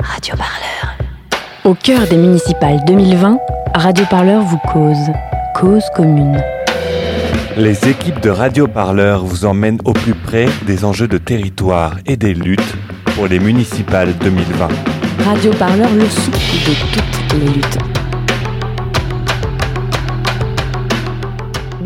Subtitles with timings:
[0.00, 0.98] Radio Parleur.
[1.64, 3.38] Au cœur des municipales 2020,
[3.74, 5.12] Radio Parleur vous cause.
[5.54, 6.42] Cause commune.
[7.56, 12.16] Les équipes de Radio Parleur vous emmènent au plus près des enjeux de territoire et
[12.16, 12.74] des luttes
[13.14, 14.68] pour les municipales 2020.
[15.24, 17.95] Radio Parleur, le souffle de toutes les luttes.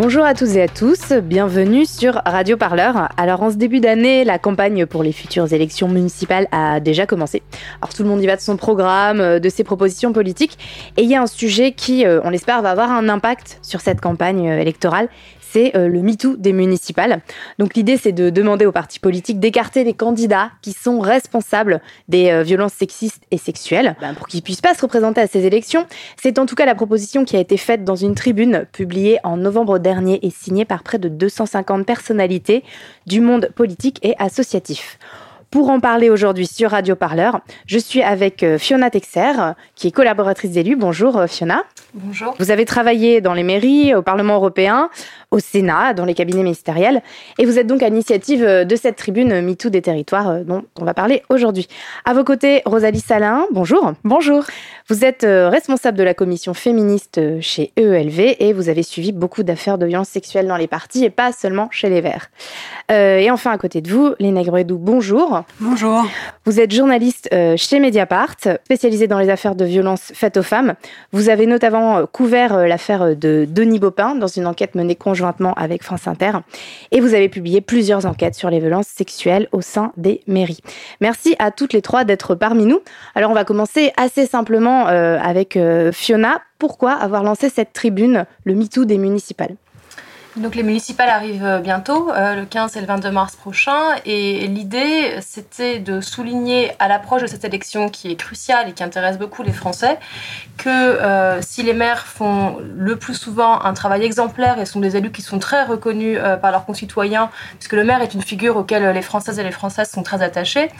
[0.02, 3.10] Bonjour à tous et à tous, bienvenue sur Radio Parleur.
[3.18, 7.42] Alors en ce début d'année, la campagne pour les futures élections municipales a déjà commencé.
[7.82, 10.56] Alors tout le monde y va de son programme, euh, de ses propositions politiques,
[10.96, 13.82] et il y a un sujet qui, euh, on l'espère, va avoir un impact sur
[13.82, 15.10] cette campagne euh, électorale,
[15.52, 17.20] c'est euh, le MeToo des municipales.
[17.58, 22.30] Donc l'idée, c'est de demander aux partis politiques d'écarter les candidats qui sont responsables des
[22.30, 25.86] euh, violences sexistes et sexuelles ben, pour qu'ils puissent pas se représenter à ces élections.
[26.20, 29.36] C'est en tout cas la proposition qui a été faite dans une tribune publiée en
[29.36, 32.64] novembre dernier et signée par près de 250 personnalités
[33.06, 34.98] du monde politique et associatif.
[35.50, 39.90] Pour en parler aujourd'hui sur Radio Parleur, je suis avec euh, Fiona Texer, qui est
[39.90, 40.76] collaboratrice d'élus.
[40.76, 41.64] Bonjour Fiona.
[41.92, 42.36] Bonjour.
[42.38, 44.90] Vous avez travaillé dans les mairies, au Parlement européen,
[45.32, 47.02] au Sénat, dans les cabinets ministériels,
[47.38, 50.84] et vous êtes donc à l'initiative de cette tribune MeToo des territoires euh, dont on
[50.84, 51.66] va parler aujourd'hui.
[52.04, 53.94] À vos côtés, Rosalie Salin, bonjour.
[54.04, 54.44] Bonjour.
[54.90, 59.12] Vous êtes euh, responsable de la commission féministe euh, chez EELV et vous avez suivi
[59.12, 62.28] beaucoup d'affaires de violences sexuelles dans les partis et pas seulement chez les Verts.
[62.90, 65.39] Euh, et enfin, à côté de vous, Léna Gredou, bonjour.
[65.60, 66.04] Bonjour.
[66.44, 70.74] Vous êtes journaliste euh, chez Mediapart, spécialisée dans les affaires de violences faites aux femmes.
[71.12, 75.54] Vous avez notamment euh, couvert euh, l'affaire de Denis Baupin dans une enquête menée conjointement
[75.54, 76.32] avec France Inter.
[76.90, 80.60] Et vous avez publié plusieurs enquêtes sur les violences sexuelles au sein des mairies.
[81.00, 82.80] Merci à toutes les trois d'être parmi nous.
[83.14, 85.58] Alors on va commencer assez simplement avec
[85.92, 86.40] Fiona.
[86.58, 89.56] Pourquoi avoir lancé cette tribune, le MeToo des municipales?
[90.36, 94.46] Donc les municipales arrivent euh, bientôt, euh, le 15 et le 22 mars prochain, et
[94.46, 99.18] l'idée c'était de souligner à l'approche de cette élection qui est cruciale et qui intéresse
[99.18, 99.98] beaucoup les Français,
[100.56, 104.96] que euh, si les maires font le plus souvent un travail exemplaire et sont des
[104.96, 108.94] élus qui sont très reconnus par leurs concitoyens, puisque le maire est une figure auquel
[108.94, 110.70] les Françaises et les Françaises sont très attachées,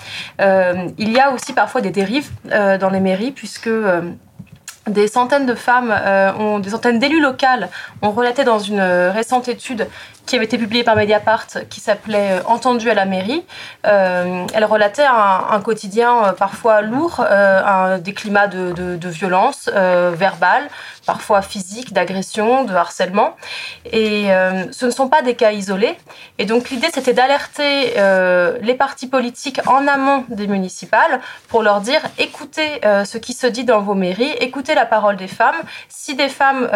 [0.40, 3.70] euh, il y a aussi parfois des dérives dans les mairies, puisque
[4.90, 7.68] des centaines de femmes, euh, ont, des centaines d'élus locales
[8.02, 9.86] ont relaté dans une euh, récente étude
[10.30, 13.44] qui avait été publiée par Mediapart, qui s'appelait euh, Entendu à la mairie.
[13.84, 20.68] Euh, elle relatait un, quotidien euh, parfois lourd, un- des climats de, violence verbale,
[21.04, 23.34] parfois physique, d'agression, de harcèlement.
[23.86, 24.26] Et
[24.70, 25.96] ce ne sont pas des cas isolés.
[26.38, 27.94] Et donc l'idée, c'était d'alerter
[28.62, 33.64] les partis politiques en amont des municipales pour leur dire écoutez ce qui se dit
[33.64, 35.60] dans vos mairies, écoutez la parole des femmes.
[35.88, 36.68] Si des femmes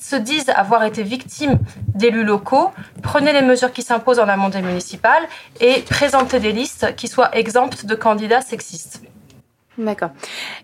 [0.00, 1.58] se disent avoir été victimes
[1.94, 5.22] d'élus locaux, prenez les mesures qui s'imposent en amont des municipales
[5.60, 9.02] et présentez des listes qui soient exemptes de candidats sexistes.
[9.78, 10.10] D'accord.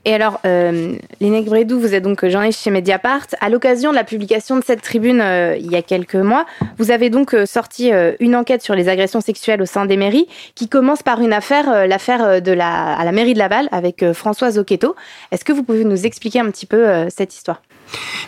[0.04, 3.26] Et alors, euh, Bredou, vous êtes donc journaliste chez Mediapart.
[3.40, 6.46] À l'occasion de la publication de cette tribune euh, il y a quelques mois,
[6.78, 9.96] vous avez donc euh, sorti euh, une enquête sur les agressions sexuelles au sein des
[9.96, 14.12] mairies qui commence par une affaire, l'affaire de la, à la mairie de Laval avec
[14.12, 14.94] Françoise Oqueto.
[15.30, 17.60] Est-ce que vous pouvez nous expliquer un petit peu cette histoire?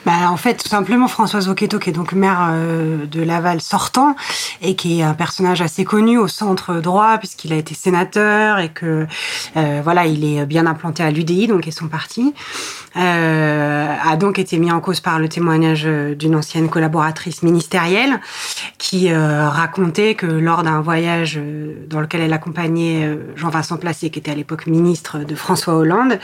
[0.04, 4.16] Bah, en fait, tout simplement, Françoise Oqueto, qui est donc maire euh, de Laval sortant,
[4.60, 8.68] et qui est un personnage assez connu au centre droit, puisqu'il a été sénateur, et
[8.68, 9.06] que,
[9.56, 12.34] euh, voilà, il est bien implanté à l'UDI, donc, et son parti,
[12.96, 18.20] euh, a donc été mis en cause par le témoignage d'une ancienne collaboratrice ministérielle,
[18.78, 21.40] qui racontait que lors d'un voyage
[21.88, 26.18] dans lequel elle accompagnait Jean-Vincent Placé, qui était à l'époque ministre de François Hollande,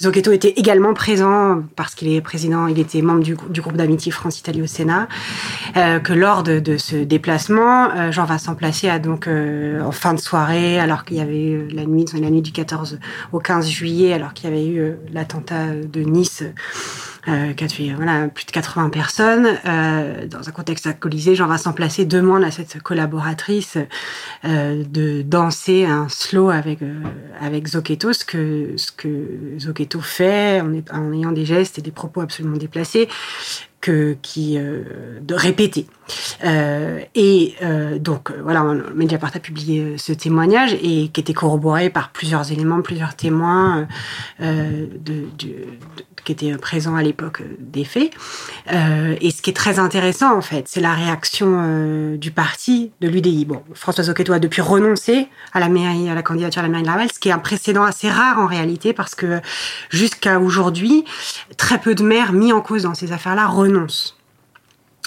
[0.00, 3.76] Zocchetto était également présent parce qu'il est président, il était membre du, grou- du groupe
[3.76, 5.08] d'amitié France-Italie au Sénat,
[5.76, 10.20] euh, que lors de, ce déplacement, euh, Jean-Vincent Placé a donc euh, en fin de
[10.20, 12.98] soirée, alors qu'il y avait eu la nuit, la nuit du 14
[13.32, 16.44] au 15 juillet, alors qu'il y avait eu l'attentat de Nice.
[17.28, 17.54] Euh,
[18.28, 19.48] plus de 80 personnes.
[19.64, 23.78] Euh, dans un contexte alcoolisé, Jean-Vincent Placé demande à cette collaboratrice
[24.44, 27.00] euh, de danser un slow avec, euh,
[27.40, 27.68] avec
[28.12, 29.08] ce que, ce que
[30.00, 33.08] fait en ayant des gestes et des propos absolument déplacés
[34.22, 34.82] qui, euh,
[35.20, 35.86] de répéter.
[36.44, 38.62] Euh, et euh, donc, voilà,
[38.94, 43.86] Mediapart a publié ce témoignage et qui était corroboré par plusieurs éléments, plusieurs témoins
[44.40, 45.26] de,
[46.24, 48.10] qui étaient présents à l'époque des faits.
[48.70, 53.44] Et ce qui est très intéressant, en fait, c'est la réaction du parti de l'UDI.
[53.44, 56.82] Bon, François Zocchetto a depuis renoncé à la mairie, à la candidature à la mairie
[56.82, 59.40] de Laval, ce qui est un précédent assez rare en réalité, parce que
[59.90, 61.04] jusqu'à aujourd'hui,
[61.56, 63.73] très peu de maires mis en cause dans ces affaires-là renoncent.
[63.74, 64.23] Vámonos.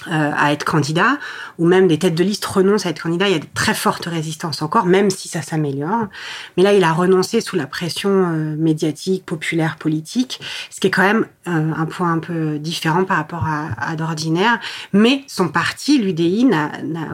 [0.05, 1.17] Euh, à être candidat,
[1.57, 3.27] ou même des têtes de liste renoncent à être candidat.
[3.29, 6.05] Il y a de très fortes résistances encore, même si ça s'améliore.
[6.55, 10.39] Mais là, il a renoncé sous la pression euh, médiatique, populaire, politique,
[10.69, 13.95] ce qui est quand même euh, un point un peu différent par rapport à, à
[13.95, 14.59] d'ordinaire.
[14.93, 16.69] Mais son parti, l'UDI, n'a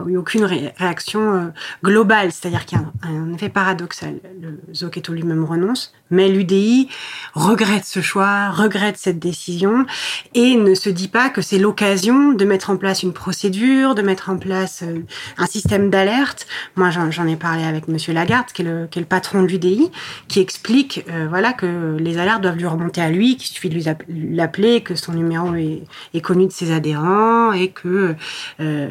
[0.06, 1.52] eu aucune réaction
[1.82, 4.20] globale, c'est-à-dire qu'il y a un, un, effet paradoxal.
[4.42, 6.90] Le Zoketo lui-même renonce, mais l'UDI
[7.32, 9.86] regrette ce choix, regrette cette décision,
[10.34, 14.02] et ne se dit pas que c'est l'occasion de mettre en place une procédure, de
[14.02, 15.00] mettre en place euh,
[15.38, 16.46] un système d'alerte.
[16.76, 19.90] Moi, j'en ai parlé avec Monsieur Lagarde, qui est le, patron de l'UDI,
[20.28, 23.74] qui explique euh, voilà que les alertes doivent lui remonter à lui, qu'il suffit de
[23.74, 28.14] lui l'appeler, que son numéro est, connu de ses adhérents et que
[28.60, 28.88] euh,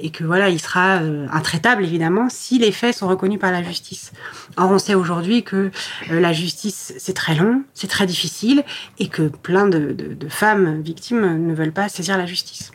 [0.00, 0.96] et que voilà, il sera
[1.30, 4.12] intraitable évidemment si les faits sont reconnus par la justice.
[4.56, 5.70] Or, on sait aujourd'hui que
[6.10, 8.64] la justice c'est très long, c'est très difficile
[8.98, 9.94] et que plein de
[10.28, 12.72] femmes victimes ne veulent pas saisir la justice.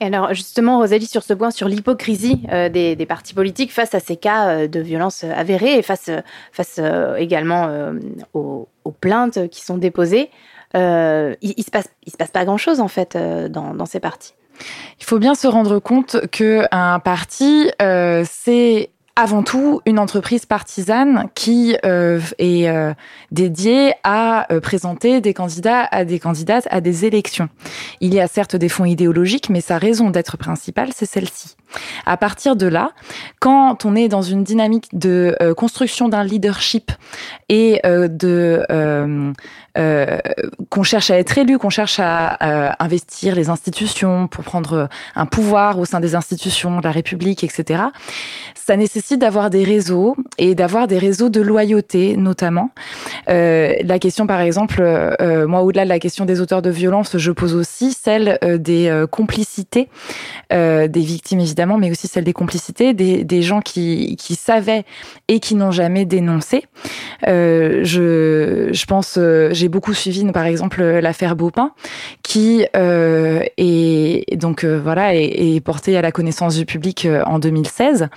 [0.00, 4.00] Et alors justement, Rosalie, sur ce point, sur l'hypocrisie euh, des, partis politiques face à
[4.00, 6.10] ces cas euh, de violence avérés et face,
[6.52, 7.68] face euh, également
[8.34, 8.68] aux,
[9.00, 10.30] plaintes qui sont déposées,
[10.74, 14.32] il, il se passe, se passe pas grand-chose en fait dans, dans, ces partis.
[14.98, 17.70] Il faut bien se rendre compte qu'un parti,
[18.24, 22.94] c'est avant tout une entreprise partisane qui euh, est euh,
[23.32, 27.48] dédiée à euh, présenter des candidats à des candidates à des élections.
[28.00, 31.56] Il y a certes des fonds idéologiques, mais sa raison d'être principale, c'est celle-ci.
[32.06, 32.92] À partir de là,
[33.40, 36.92] quand on est dans une dynamique de construction d'un leadership
[37.48, 38.64] et de
[39.78, 40.18] euh, euh
[40.70, 45.78] qu'on cherche à être élu, qu'on cherche à investir les institutions pour prendre un pouvoir
[45.78, 47.84] au sein des institutions, la République, etc.,
[48.54, 52.70] ça nécessite d'avoir des réseaux et d'avoir des réseaux de loyauté, notamment.
[53.30, 54.82] Euh, la question, par exemple,
[55.48, 59.88] moi, au-delà de la question des auteurs de violence, je pose aussi celle des complicités
[60.50, 64.84] des victimes, évidemment mais aussi celle des complicités, des, gens qui, savaient
[65.28, 66.64] et qui n'ont jamais dénoncé.
[67.26, 71.72] Euh, je, je pense, euh, j'ai beaucoup suivi, par exemple, l'affaire Beaupin,
[72.22, 77.22] qui euh, est donc euh, voilà est, est portée à la connaissance du public euh,
[77.26, 78.08] en 2016.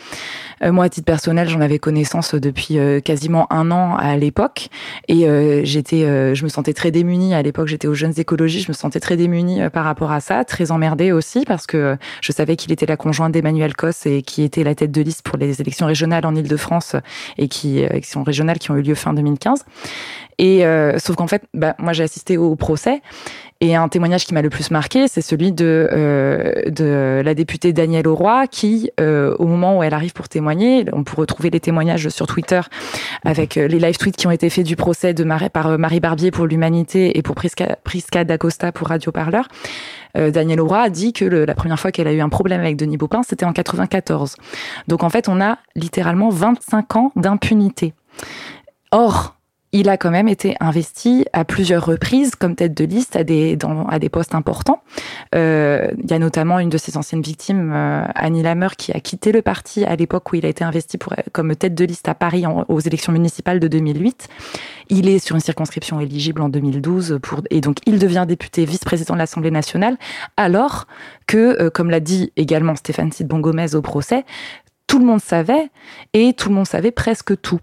[0.63, 4.69] Euh, moi, à titre personnel, j'en avais connaissance depuis quasiment un an à l'époque,
[5.09, 5.25] et
[5.65, 7.67] j'étais, je me sentais très démunie à l'époque.
[7.67, 11.11] J'étais aux jeunes écologistes, je me sentais très démunie par rapport à ça, très emmerdée
[11.11, 14.75] aussi parce que je savais qu'il était la conjointe d'Emmanuel Cos et qui était la
[14.75, 16.95] tête de liste pour les élections régionales en Ile-de-France
[17.37, 19.65] et qui élections régionales qui ont eu lieu fin 2015.
[20.41, 23.01] Et euh, sauf qu'en fait, bah, moi j'ai assisté au procès
[23.63, 27.73] et un témoignage qui m'a le plus marqué, c'est celui de, euh, de la députée
[27.73, 31.59] Danielle Auroy, qui, euh, au moment où elle arrive pour témoigner, on peut retrouver les
[31.59, 32.59] témoignages sur Twitter
[33.23, 35.77] avec euh, les live tweets qui ont été faits du procès de Marie, par euh,
[35.77, 39.47] Marie Barbier pour l'Humanité et pour Prisca, Prisca d'Acosta pour Radio Parleur.
[40.17, 42.61] Euh, Danielle Auroy a dit que le, la première fois qu'elle a eu un problème
[42.61, 44.37] avec Denis Baupin, c'était en 94.
[44.87, 47.93] Donc en fait, on a littéralement 25 ans d'impunité.
[48.91, 49.35] Or,
[49.73, 53.55] il a quand même été investi à plusieurs reprises comme tête de liste à des,
[53.55, 54.83] dans, à des postes importants.
[55.33, 58.99] Euh, il y a notamment une de ses anciennes victimes, euh, Annie Lameur, qui a
[58.99, 62.09] quitté le parti à l'époque où il a été investi pour, comme tête de liste
[62.09, 64.27] à Paris aux élections municipales de 2008.
[64.89, 69.13] Il est sur une circonscription éligible en 2012 pour, et donc il devient député vice-président
[69.13, 69.97] de l'Assemblée nationale,
[70.35, 70.87] alors
[71.27, 74.25] que, euh, comme l'a dit également Stéphane Sidbon Gomez au procès,
[74.87, 75.69] tout le monde savait
[76.11, 77.61] et tout le monde savait presque tout.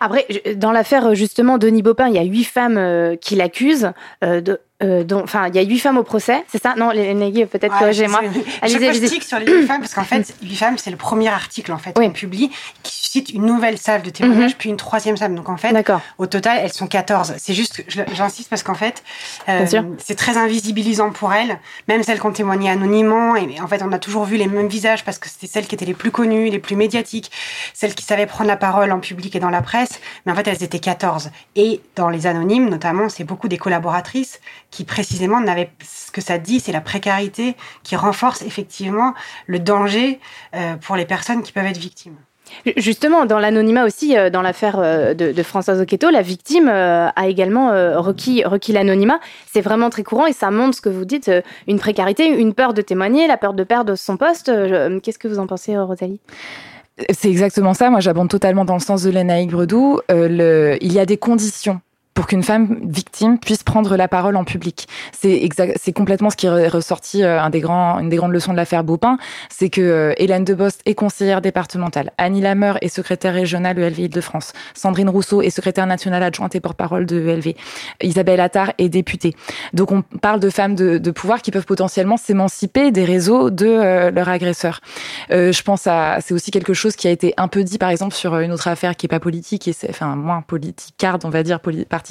[0.00, 0.26] Après,
[0.56, 3.92] dans l'affaire justement Denis Baupin, il y a huit femmes euh, qui l'accusent
[4.24, 6.76] euh, de euh, enfin, il y a huit femmes au procès, c'est ça?
[6.76, 8.20] Non, les Négui, peut-être ouais, corrigez-moi.
[8.62, 11.72] Je postique sur les huit femmes parce qu'en fait, huit femmes, c'est le premier article
[11.72, 12.50] en fait qu'on publie
[13.08, 14.58] suscite une nouvelle salve de témoignages, mm -hmm.
[14.58, 15.34] puis une troisième salve.
[15.34, 15.72] Donc en fait,
[16.18, 17.34] au total, elles sont 14.
[17.38, 17.82] C'est juste,
[18.16, 19.02] j'insiste parce qu'en fait,
[19.48, 19.64] euh,
[20.06, 21.58] c'est très invisibilisant pour elles,
[21.90, 23.34] même celles qui ont témoigné anonymement.
[23.36, 25.74] Et en fait, on a toujours vu les mêmes visages parce que c'était celles qui
[25.76, 27.30] étaient les plus connues, les plus médiatiques,
[27.80, 29.94] celles qui savaient prendre la parole en public et dans la presse.
[30.22, 31.30] Mais en fait, elles étaient 14.
[31.64, 34.34] Et dans les anonymes, notamment, c'est beaucoup des collaboratrices
[34.70, 37.46] qui précisément n'avait ce que ça dit, c'est la précarité
[37.86, 39.10] qui renforce effectivement
[39.46, 40.20] le danger
[40.54, 42.18] euh, pour les personnes qui peuvent être victimes.
[42.76, 47.70] Justement, dans l'anonymat aussi, euh, dans l'affaire euh, de, Françoise Oqueto, la victime a également
[48.00, 49.20] requis, l'anonymat.
[49.52, 51.30] C'est vraiment très courant et ça montre ce que vous dites,
[51.66, 54.52] une précarité, une peur de témoigner, la peur de perdre son poste.
[55.02, 56.20] Qu'est-ce que vous en pensez, Rosalie?
[57.10, 57.90] C'est exactement ça.
[57.90, 60.00] Moi, j'abonde totalement dans le sens de Lénaïque Bredou.
[60.10, 60.78] Euh, le...
[60.80, 61.80] Il y a des conditions
[62.18, 64.88] pour qu'une femme victime puisse prendre la parole en public.
[65.12, 69.18] C'est c'est complètement ce qui est ressorti euh, une des grandes leçons de l'affaire Baupin,
[69.50, 74.52] c'est que euh, Hélène Debost est conseillère départementale, Annie Lameur est secrétaire régionale ELV Île-de-France,
[74.74, 77.54] Sandrine Rousseau est secrétaire nationale adjointe et porte-parole de ELV,
[78.02, 79.36] Isabelle Attard est députée.
[79.72, 83.68] Donc on parle de femmes de, de pouvoir qui peuvent potentiellement s'émanciper des réseaux de
[83.68, 84.80] euh, leur agresseur.
[85.30, 87.90] Euh, je pense à, c'est aussi quelque chose qui a été un peu dit par
[87.90, 91.30] exemple sur une autre affaire qui est pas politique et c'est enfin moins politicarde on
[91.30, 91.60] va dire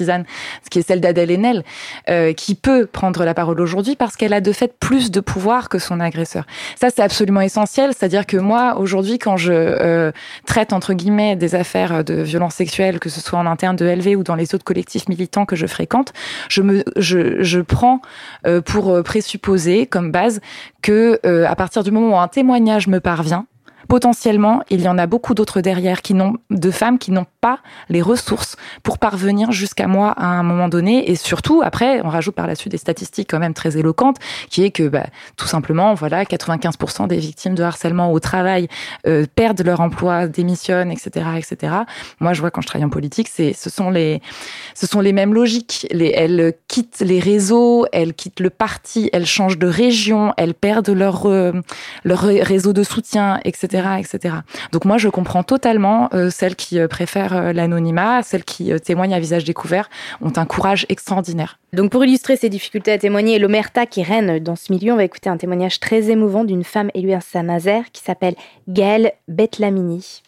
[0.04, 1.64] ce qui est celle d'Adèle Haenel,
[2.08, 5.68] euh, qui peut prendre la parole aujourd'hui parce qu'elle a de fait plus de pouvoir
[5.68, 6.44] que son agresseur.
[6.80, 7.92] Ça, c'est absolument essentiel.
[7.96, 10.12] C'est-à-dire que moi, aujourd'hui, quand je euh,
[10.46, 14.16] traite, entre guillemets, des affaires de violence sexuelle, que ce soit en interne de LV
[14.16, 16.12] ou dans les autres collectifs militants que je fréquente,
[16.48, 18.00] je, me, je, je prends
[18.46, 20.40] euh, pour présupposer, comme base,
[20.82, 23.46] que à partir du moment où un témoignage me parvient,
[23.88, 27.58] potentiellement, il y en a beaucoup d'autres derrière qui n'ont de femmes qui n'ont pas
[27.88, 31.10] les ressources pour parvenir jusqu'à moi à un moment donné.
[31.10, 34.18] Et surtout, après, on rajoute par la suite des statistiques quand même très éloquentes,
[34.50, 38.68] qui est que bah, tout simplement, voilà, 95% des victimes de harcèlement au travail
[39.06, 41.72] euh, perdent leur emploi, démissionnent, etc., etc.
[42.20, 44.20] Moi, je vois quand je travaille en politique, c'est ce sont les
[44.74, 45.86] ce sont les mêmes logiques.
[45.90, 50.90] Les, elles quittent les réseaux, elles quittent le parti, elles changent de région, elles perdent
[50.90, 51.52] leur euh,
[52.04, 54.36] leur réseau de soutien, etc etc.
[54.72, 59.14] Donc moi, je comprends totalement euh, celles qui euh, préfèrent euh, l'anonymat, celles qui témoignent
[59.14, 59.88] à visage découvert,
[60.20, 61.58] ont un courage extraordinaire.
[61.72, 65.04] Donc pour illustrer ces difficultés à témoigner l'omerta qui règne dans ce milieu, on va
[65.04, 68.34] écouter un témoignage très émouvant d'une femme élue à Saint-Nazaire qui s'appelle
[68.68, 70.22] Gaëlle Betlamini.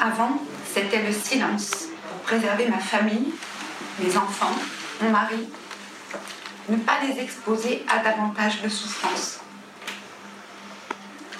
[0.00, 0.30] Avant,
[0.64, 3.28] c'était le silence pour préserver ma famille,
[4.02, 4.54] mes enfants,
[5.02, 5.48] mon mari,
[6.68, 9.40] ne pas les exposer à davantage de souffrance.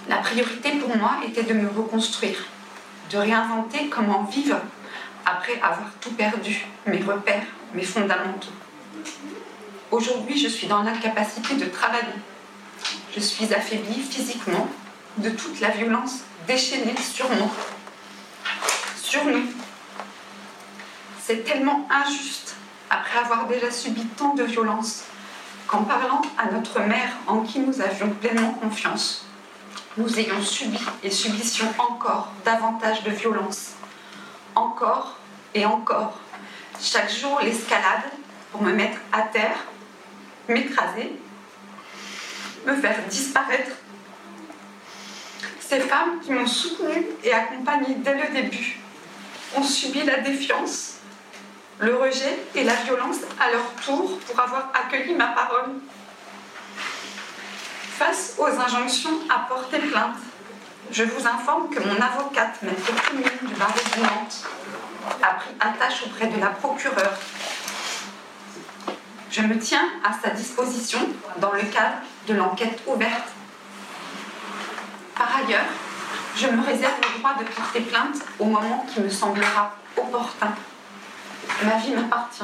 [0.09, 2.47] La priorité pour moi était de me reconstruire,
[3.11, 4.59] de réinventer comment vivre
[5.27, 8.53] après avoir tout perdu, mes repères, mes fondamentaux.
[9.91, 12.07] Aujourd'hui, je suis dans l'incapacité de travailler.
[13.15, 14.69] Je suis affaiblie physiquement
[15.19, 17.51] de toute la violence déchaînée sur moi,
[18.97, 19.47] sur nous.
[21.23, 22.57] C'est tellement injuste
[22.89, 25.05] après avoir déjà subi tant de violence
[25.67, 29.27] qu'en parlant à notre mère en qui nous avions pleinement confiance,
[29.97, 33.73] nous ayons subi et subissions encore davantage de violence.
[34.55, 35.17] Encore
[35.55, 36.19] et encore.
[36.81, 38.05] Chaque jour, l'escalade
[38.53, 39.65] pour me mettre à terre,
[40.49, 41.13] m'écraser,
[42.67, 43.73] me faire disparaître.
[45.61, 48.81] Ces femmes qui m'ont soutenue et accompagnée dès le début
[49.57, 50.97] ont subi la défiance,
[51.79, 55.75] le rejet et la violence à leur tour pour avoir accueilli ma parole
[58.11, 60.17] face aux injonctions à porter plainte,
[60.91, 64.45] je vous informe que mon avocate, maître commune du barreau de Nantes,
[65.23, 67.17] a pris attache auprès de la procureure.
[69.31, 70.99] Je me tiens à sa disposition
[71.39, 73.29] dans le cadre de l'enquête ouverte.
[75.15, 75.67] Par ailleurs,
[76.37, 80.53] je me réserve le droit de porter plainte au moment qui me semblera opportun.
[81.63, 82.43] Ma vie m'appartient.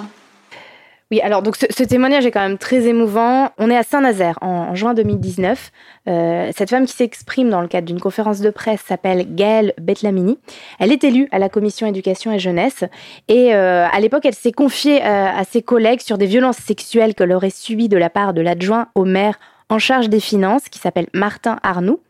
[1.13, 3.51] Oui, alors donc ce, témoignage est quand même très émouvant.
[3.59, 5.71] On est à Saint-Nazaire en, juin 2019.
[6.09, 10.37] Euh, cette femme qui s'exprime dans le cadre d'une conférence de presse s'appelle Gaëlle Betlamini.
[10.81, 12.83] Elle est élue à la commission éducation et jeunesse
[13.29, 17.15] et euh, à l'époque elle s'est confiée euh, à ses collègues sur des violences sexuelles
[17.15, 20.81] qu'elle aurait subies de la part de l'adjoint au maire en charge des finances qui
[20.81, 22.01] s'appelle Martin Arnoux.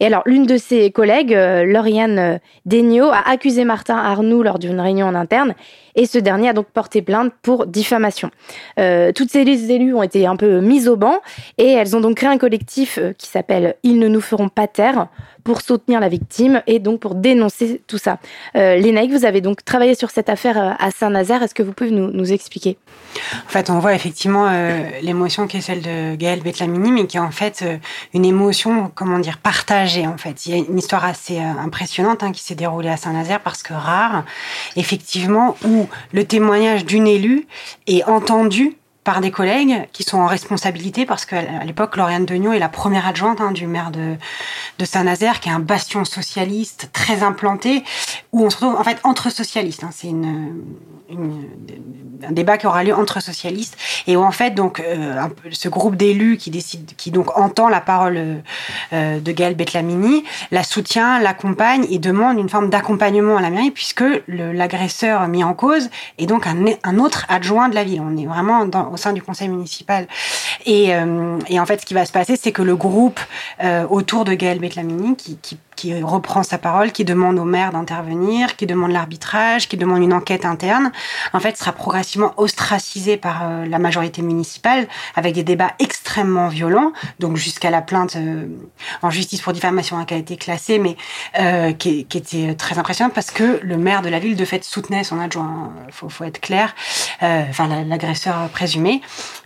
[0.00, 5.06] Et alors, l'une de ses collègues, Lauriane Degnaud, a accusé Martin Arnoux lors d'une réunion
[5.06, 5.54] en interne
[5.94, 8.30] et ce dernier a donc porté plainte pour diffamation.
[8.78, 11.20] Euh, toutes ces élus ont été un peu mises au banc
[11.58, 14.66] et elles ont donc créé un collectif euh, qui s'appelle Ils ne nous feront pas
[14.66, 15.08] taire
[15.44, 18.18] pour soutenir la victime et donc pour dénoncer tout ça.
[18.56, 21.42] Euh, Lénaïque, vous avez donc travaillé sur cette affaire euh, à Saint-Nazaire.
[21.42, 22.78] Est-ce que vous pouvez nous, expliquer?
[23.46, 27.16] En fait, on voit effectivement euh, l'émotion qui est celle de Gaëlle Betlamini, mais qui
[27.16, 27.64] est en fait
[28.14, 29.89] une émotion, comment dire, partagée.
[29.98, 33.40] En fait, il y a une histoire assez impressionnante hein, qui s'est déroulée à Saint-Nazaire
[33.40, 34.24] parce que rare,
[34.76, 37.46] effectivement, où le témoignage d'une élue
[37.86, 42.58] est entendu par des collègues qui sont en responsabilité parce qu'à l'époque, Lauriane Degnaud est
[42.58, 47.82] la première adjointe hein, du maire de Saint-Nazaire, qui est un bastion socialiste très implanté,
[48.32, 49.84] où on se retrouve en fait entre socialistes.
[49.84, 49.90] Hein.
[49.92, 50.12] C'est
[52.22, 55.20] un débat qui aura lieu entre socialistes et où en fait donc euh,
[55.50, 58.42] ce groupe d'élus qui décide, qui donc entend la parole
[58.92, 63.70] euh, de Gaël Betlamini, la soutient, l'accompagne et demande une forme d'accompagnement à la mairie
[63.70, 68.02] puisque l'agresseur mis en cause est donc un, autre adjoint de la ville.
[68.04, 70.06] On est vraiment au sein du conseil municipal
[70.66, 73.20] et, euh, et, en fait ce qui va se passer c'est que le groupe
[73.88, 75.58] autour de Gaël Betlamini qui
[76.02, 78.19] reprend sa parole, qui demande au maire d'intervenir,
[78.56, 80.92] qui demande l'arbitrage, qui demande une enquête interne,
[81.32, 84.86] en fait, sera progressivement ostracisé par euh, la majorité municipale
[85.16, 85.99] avec des débats extrêmement
[86.50, 88.46] violents, donc jusqu'à la plainte euh,
[89.02, 90.96] en justice pour diffamation hein, qui a été classée, mais
[91.38, 95.04] euh, qui, était très impressionnante parce que le maire de la ville, de fait, soutenait
[95.04, 96.74] son adjoint, hein, faut, faut, être clair,
[97.20, 99.00] enfin l'agresseur présumé,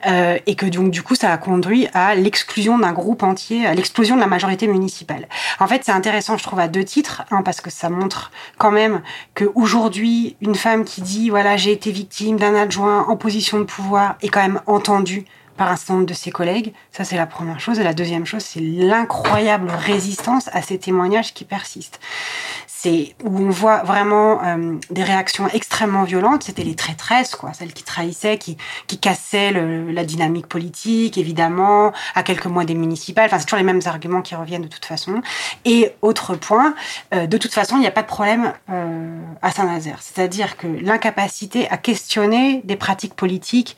[0.06, 4.16] et que donc du coup, ça a conduit à l'exclusion d'un groupe entier, à l'explosion
[4.16, 5.28] de la majorité municipale.
[5.60, 7.22] En fait, c'est intéressant je trouve, à deux titres.
[7.30, 9.02] Un, parce que ça montre quand même
[9.34, 14.16] qu'aujourd'hui, une femme qui dit, voilà, j'ai été victime d'un adjoint en position de pouvoir
[14.22, 15.24] est quand même entendue
[15.56, 16.72] par un certain nombre de ses collègues.
[16.92, 17.78] Ça, c'est la première chose.
[17.78, 22.00] Et la deuxième chose, c'est l'incroyable résistance à ces témoignages qui persistent
[23.24, 26.44] où on voit vraiment euh, des réactions extrêmement violentes.
[26.44, 28.56] C'était les traîtresses, quoi, celles qui trahissaient, qui,
[29.00, 33.26] cassaient la dynamique politique, évidemment, à quelques mois des municipales.
[33.26, 35.20] Enfin, c'est toujours les mêmes arguments qui reviennent de toute façon.
[35.64, 36.74] Et autre point,
[37.12, 39.98] euh, de toute façon, il n'y a pas de problème euh, à Saint-Nazaire.
[40.00, 43.76] C'est-à-dire que l'incapacité à questionner des pratiques politiques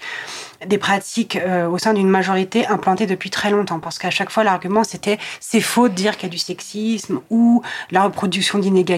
[0.67, 1.39] des pratiques
[1.71, 3.79] au sein d'une majorité implantée depuis très longtemps.
[3.79, 7.21] Parce qu'à chaque fois, l'argument, c'était c'est faux de dire qu'il y a du sexisme
[7.29, 8.96] ou la reproduction d'inégalités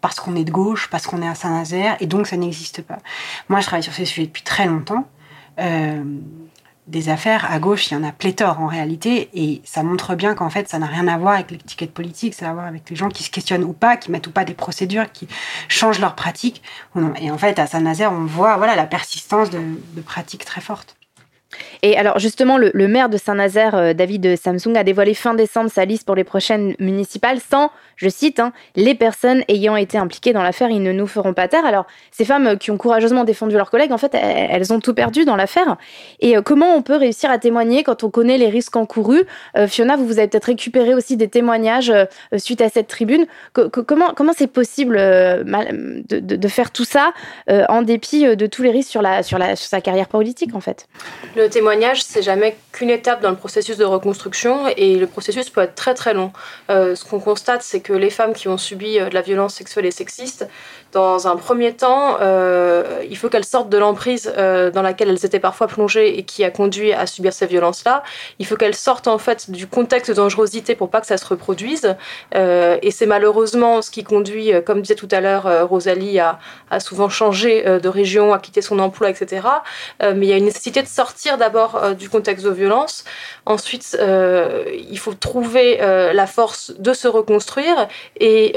[0.00, 2.98] parce qu'on est de gauche, parce qu'on est à Saint-Nazaire, et donc ça n'existe pas.
[3.48, 5.08] Moi, je travaille sur ces sujets depuis très longtemps.
[5.58, 6.02] Euh,
[6.86, 10.34] des affaires à gauche, il y en a pléthore en réalité, et ça montre bien
[10.34, 12.90] qu'en fait, ça n'a rien à voir avec l'étiquette politique, ça a à voir avec
[12.90, 15.26] les gens qui se questionnent ou pas, qui mettent ou pas des procédures, qui
[15.68, 16.62] changent leurs pratiques.
[17.20, 19.60] Et en fait, à Saint-Nazaire, on voit voilà la persistance de,
[20.04, 20.96] pratiques très fortes.
[21.82, 25.84] Et alors justement, le, maire de Saint-Nazaire, euh, David Samsung, a dévoilé fin décembre sa
[25.84, 30.42] liste pour les prochaines municipales sans, je cite, hein, les personnes ayant été impliquées dans
[30.42, 31.64] l'affaire, ils ne nous feront pas taire.
[31.64, 35.24] Alors ces femmes qui ont courageusement défendu leurs collègues, en fait, elles, ont tout perdu
[35.24, 35.76] dans l'affaire.
[36.20, 39.24] Et euh, comment on peut réussir à témoigner quand on connaît les risques encourus?
[39.56, 41.92] Euh, Fiona, vous, vous avez peut-être récupéré aussi des témoignages
[42.36, 43.26] suite à cette tribune.
[43.52, 47.12] comment comment c'est possible de, de, faire tout ça
[47.48, 50.60] en dépit de tous les risques sur, la, sur, la, sur sa carrière politique, en
[50.60, 50.86] fait?
[51.36, 55.62] Le témoignage, c'est jamais qu'une étape dans le processus de reconstruction et le processus peut
[55.62, 56.32] être très très long.
[56.70, 59.54] Euh, ce qu'on constate, c'est que les femmes qui ont subi euh, de la violence
[59.54, 60.48] sexuelle et sexiste
[60.94, 65.26] dans un premier temps, euh, il faut qu'elles sortent de l'emprise euh, dans laquelle elles
[65.26, 68.04] étaient parfois plongées et qui a conduit à subir ces violences-là.
[68.38, 71.26] Il faut qu'elles sortent en fait du contexte de dangerosité pour pas que ça se
[71.26, 71.96] reproduise.
[72.36, 76.38] Euh, et c'est malheureusement ce qui conduit, comme disait tout à l'heure Rosalie, à,
[76.70, 79.42] à, souvent changer de région, à quitter son emploi, etc.
[80.00, 83.04] mais il y a une nécessité de sortir d'abord du contexte de violence.
[83.46, 87.88] Ensuite, il faut trouver la force de se reconstruire
[88.20, 88.54] et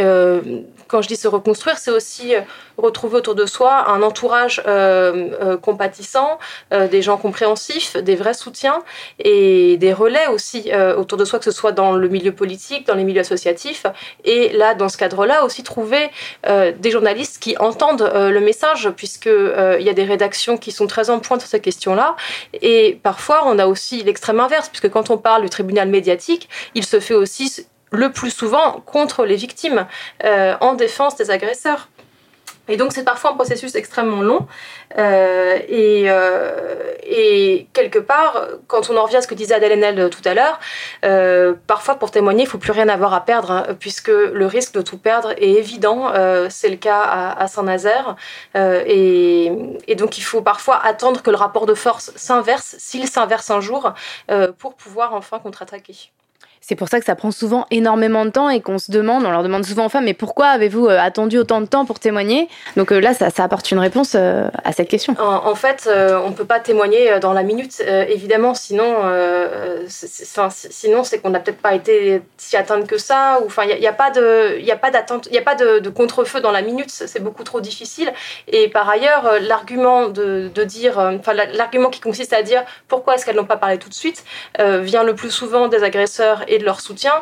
[0.88, 2.42] quand je dis se reconstruire, c'est aussi euh,
[2.78, 6.38] retrouver autour de soi un entourage euh, euh, compatissant,
[6.72, 8.84] des gens compréhensifs, des vrais soutiens
[9.18, 12.94] et des relais aussi autour de soi, que ce soit dans le milieu politique, dans
[12.94, 13.88] les milieux associatifs.
[14.26, 16.12] Et là, dans ce cadre-là, aussi trouver
[16.48, 21.18] des journalistes qui entendent le message, puisqu'il y a des rédactions qui sont très en
[21.18, 22.16] pointe sur ces questions-là.
[22.62, 26.86] Et parfois, on a aussi l'extrême inverse, puisque quand on parle du tribunal médiatique, il
[26.86, 29.88] se fait aussi le plus souvent contre les victimes,
[30.24, 31.90] en défense des agresseurs.
[32.68, 34.48] Et donc c'est parfois un processus extrêmement long.
[34.98, 39.72] Euh, et, euh, et, quelque part, quand on en revient à ce que disait Adèle
[39.74, 40.60] Haenel tout à l'heure,
[41.06, 44.74] euh, parfois pour témoigner, il faut plus rien avoir à perdre, hein, puisque le risque
[44.74, 46.12] de tout perdre est évident.
[46.14, 48.16] Euh, c'est le cas à, à Saint-Nazaire.
[48.56, 49.52] Euh, et,
[49.88, 53.62] et, donc il faut parfois attendre que le rapport de force s'inverse, s'il s'inverse un
[53.62, 53.94] jour,
[54.58, 56.12] pour pouvoir enfin contre-attaquer.
[56.62, 59.32] C'est pour ça que ça prend souvent énormément de temps et qu'on se demande, on
[59.32, 62.50] leur demande souvent aux femmes, mais pourquoi avez-vous euh, attendu autant de temps pour témoigner?
[62.76, 65.16] Donc euh, là, ça, apporte une réponse euh, à cette question.
[65.20, 68.96] En, fait, on ne peut pas témoigner dans la minute, évidemment, sinon,
[69.88, 73.40] sinon c'est qu'on n'a peut-être pas été si atteinte que ça.
[73.46, 76.52] Enfin, il n'y a, pas de, il a pas d'attente, a pas de, contre-feu dans
[76.52, 76.90] la minute.
[76.90, 78.12] C'est beaucoup trop difficile.
[78.48, 83.36] Et par ailleurs, l'argument de, dire, enfin, l'argument qui consiste à dire pourquoi est-ce qu'elles
[83.36, 84.24] n'ont pas parlé tout de suite,
[84.60, 87.14] vient le plus souvent des agresseurs et de leur soutien,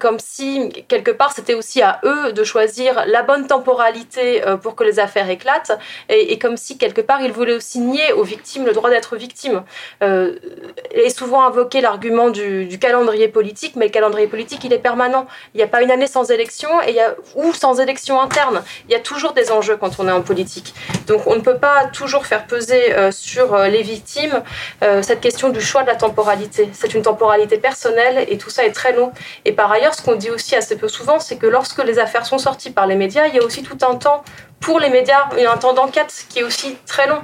[0.00, 4.84] comme si quelque part c'était aussi à eux de choisir la bonne temporalité pour que
[4.84, 8.72] les affaires éclatent, et, comme si quelque part ils voulaient aussi nier aux victimes le
[8.72, 9.62] droit d'être victimes.
[10.00, 15.26] et souvent invoqué l'argument du, calendrier politique, mais le calendrier politique il est permanent.
[15.54, 18.20] Il n'y a pas une année sans élection et il y a, ou sans élection
[18.20, 18.62] interne.
[18.88, 20.74] Il y a toujours des enjeux quand on est en politique.
[21.06, 24.42] Donc on ne peut pas toujours faire peser euh, sur euh, les victimes
[24.82, 26.68] euh, cette question du choix de la temporalité.
[26.72, 29.12] C'est une temporalité personnelle et tout ça est très long.
[29.44, 32.26] Et par ailleurs, ce qu'on dit aussi assez peu souvent, c'est que lorsque les affaires
[32.26, 34.22] sont sorties par les médias, il y a aussi tout un temps
[34.60, 37.18] pour les médias, il y a un temps d'enquête qui est aussi très long.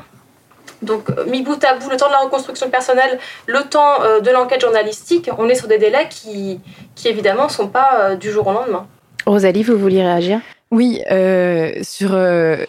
[0.83, 4.61] Donc, mis bout à bout, le temps de la reconstruction personnelle, le temps de l'enquête
[4.61, 6.61] journalistique, on est sur des délais qui,
[6.95, 8.87] qui évidemment, ne sont pas du jour au lendemain.
[9.27, 10.41] Rosalie, vous vouliez réagir?
[10.71, 12.65] Oui, euh, sur euh,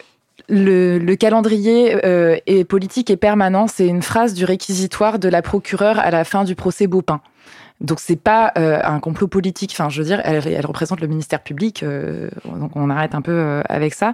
[0.48, 6.12] le, calendrier euh, politique et permanent, c'est une phrase du réquisitoire de la procureure à
[6.12, 7.22] la fin du procès Baupin.
[7.82, 9.72] Donc c'est pas un complot politique.
[9.74, 11.84] Enfin, je veux dire, elle, représente le ministère public.
[12.46, 14.14] donc on arrête un peu avec ça.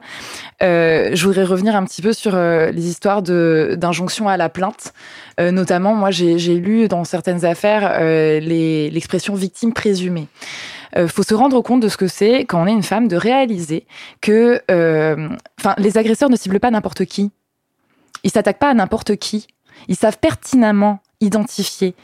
[0.61, 4.93] je voudrais revenir un petit peu sur les histoires d'injonction à la plainte.
[5.39, 10.27] notamment, moi, j'ai lu dans certaines affaires l'expression victime présumée.
[10.97, 13.15] Euh, faut se rendre compte de ce que c'est quand on est une femme de
[13.15, 13.85] réaliser
[14.21, 17.31] que, euh, enfin, les agresseurs ne ciblent pas n'importe qui.
[18.23, 19.47] Ils s'attaquent pas à n'importe qui.
[19.87, 21.95] Ils savent pertinemment identifier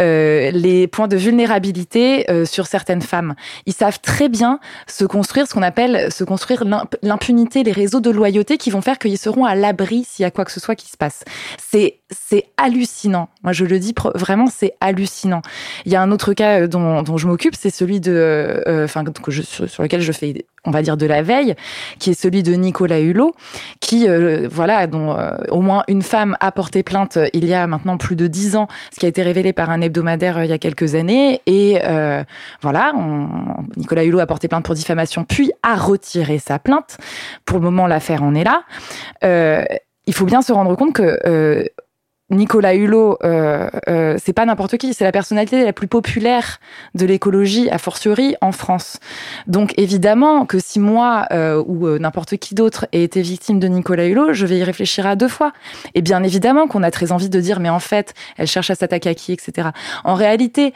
[0.00, 3.34] euh, les points de vulnérabilité euh, sur certaines femmes.
[3.66, 6.64] Ils savent très bien se construire ce qu'on appelle se construire
[7.02, 10.30] l'impunité, les réseaux de loyauté qui vont faire qu'ils seront à l'abri s'il y a
[10.30, 11.24] quoi que ce soit qui se passe.
[11.58, 13.28] C'est c'est hallucinant.
[13.42, 15.42] Moi, je le dis vraiment, c'est hallucinant.
[15.86, 19.04] Il y a un autre cas euh, dont, dont je m'occupe, c'est celui de, enfin,
[19.30, 21.54] sur, sur, lequel je fais, on va dire, de la veille,
[21.98, 23.34] qui est celui de Nicolas Hulot,
[23.80, 24.06] qui,
[24.50, 25.16] voilà, dont
[25.50, 28.68] au moins une femme a porté plainte il y a maintenant plus de dix ans
[28.92, 31.40] ce qui a été révélé par un hebdomadaire euh, il y a quelques années.
[31.46, 32.22] Et euh,
[32.60, 32.92] voilà,
[33.76, 36.98] Nicolas Hulot a porté plainte pour diffamation, puis a retiré sa plainte.
[37.44, 38.62] Pour le moment, l'affaire en est là.
[39.24, 39.64] Euh,
[40.06, 41.68] il faut bien se rendre compte que
[42.30, 46.60] Nicolas Hulot, euh, euh, c'est pas n'importe qui, c'est la personnalité la plus populaire
[46.94, 48.98] de l'écologie, a fortiori en France.
[49.46, 53.66] Donc évidemment que si moi euh, ou euh, n'importe qui d'autre ait été victime de
[53.66, 55.52] Nicolas Hulot, je vais y réfléchir à deux fois.
[55.94, 58.74] Et bien évidemment qu'on a très envie de dire, mais en fait, elle cherche à
[58.74, 59.68] s'attaquer à qui, etc.
[60.04, 60.74] En réalité,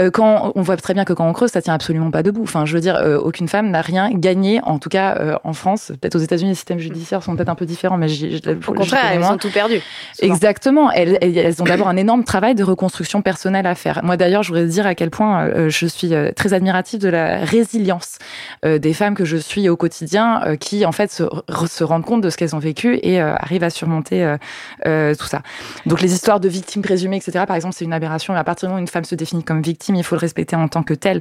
[0.00, 2.44] euh, quand on voit très bien que quand on creuse, ça tient absolument pas debout.
[2.44, 5.92] Enfin, je veux dire, aucune femme n'a rien gagné, en tout cas en France.
[6.00, 9.12] Peut-être aux États-Unis, les systèmes judiciaires sont peut-être un peu différents, mais j'ai, au contraire,
[9.12, 9.80] elles ont tout perdu.
[10.20, 14.00] Exactement elles, ont d'abord un énorme travail de reconstruction personnelle à faire.
[14.02, 17.08] Moi d'ailleurs, je voudrais dire à quel point euh, je suis euh, très admirative de
[17.08, 18.18] la résilience
[18.64, 21.24] euh, des femmes que je suis au quotidien, qui en fait se,
[21.66, 24.36] se, rendent compte de ce qu'elles ont vécu et arrivent à surmonter
[24.84, 25.42] tout ça.
[25.86, 27.44] Donc les histoires de victimes présumées, etc.
[27.46, 28.34] Par exemple, c'est une aberration.
[28.34, 30.56] À partir du moment où une femme se définit comme victime, il faut le respecter
[30.56, 31.20] en tant que telle.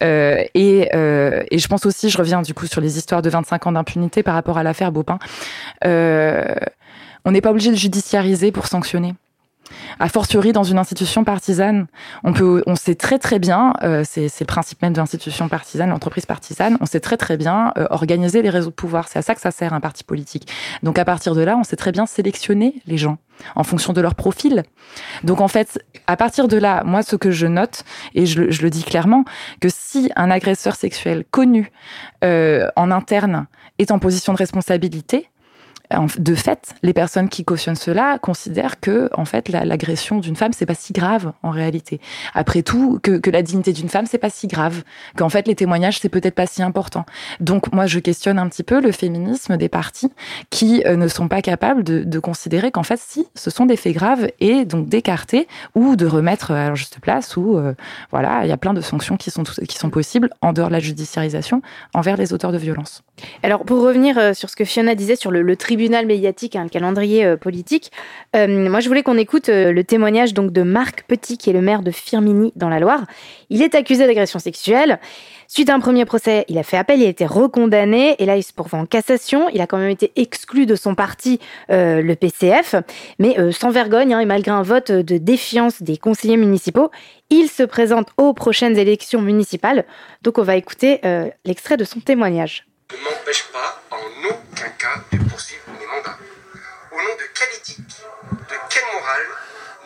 [0.00, 3.72] et, et je pense aussi, je reviens du coup sur les histoires de 25 ans
[3.72, 5.18] d'impunité par rapport à l'affaire Baupin.
[7.24, 9.14] On n'est pas obligé de judiciariser pour sanctionner.
[9.98, 11.86] A fortiori dans une institution partisane,
[12.24, 15.90] on peut, on sait très très bien, euh, c'est le principe même de l'institution partisane,
[15.90, 19.08] l'entreprise partisane, on sait très très bien euh, organiser les réseaux de pouvoir.
[19.08, 20.50] C'est à ça que ça sert un parti politique.
[20.82, 23.18] Donc à partir de là, on sait très bien sélectionner les gens
[23.54, 24.64] en fonction de leur profil.
[25.24, 28.62] Donc en fait, à partir de là, moi ce que je note, et je, je
[28.62, 29.24] le dis clairement,
[29.60, 31.70] que si un agresseur sexuel connu
[32.24, 33.46] euh, en interne
[33.78, 35.30] est en position de responsabilité,
[36.18, 40.66] de fait, les personnes qui cautionnent cela considèrent que, en fait, l'agression d'une femme, c'est
[40.66, 42.00] pas si grave en réalité.
[42.32, 44.82] Après tout, que, la dignité d'une femme, c'est pas si grave.
[45.16, 47.04] Qu'en fait, les témoignages, c'est peut-être pas si important.
[47.40, 50.12] Donc, moi, je questionne un petit peu le féminisme des partis
[50.50, 53.76] qui euh, ne sont pas capables de, de considérer qu'en fait, si, ce sont des
[53.76, 57.74] faits graves et donc d'écarter ou de remettre à leur juste place ou, euh,
[58.12, 60.74] voilà, il y a plein de sanctions qui sont, qui sont possibles en dehors de
[60.74, 61.62] la judiciarisation
[61.94, 63.02] envers les auteurs de violences.
[63.42, 66.56] Alors, pour revenir euh, sur ce que Fiona disait sur le, le tribunal tribunal médiatique,
[66.56, 67.90] un calendrier euh, politique.
[68.36, 71.54] Euh, moi, je voulais qu'on écoute euh, le témoignage donc de Marc Petit, qui est
[71.54, 73.06] le maire de Firminy dans la Loire.
[73.48, 75.00] Il est accusé d'agression sexuelle.
[75.48, 78.36] Suite à un premier procès, il a fait appel, il a été recondamné et là
[78.36, 79.48] il se pourvoit en cassation.
[79.54, 82.76] Il a quand même été exclu de son parti, le PCF,
[83.18, 86.92] mais sans vergogne hein, et malgré un vote de défiance des conseillers municipaux,
[87.30, 89.86] il se présente aux prochaines élections municipales.
[90.22, 91.00] Donc on va écouter
[91.44, 92.66] l'extrait de son témoignage.
[92.92, 95.29] Ne m'empêche pas en aucun cas de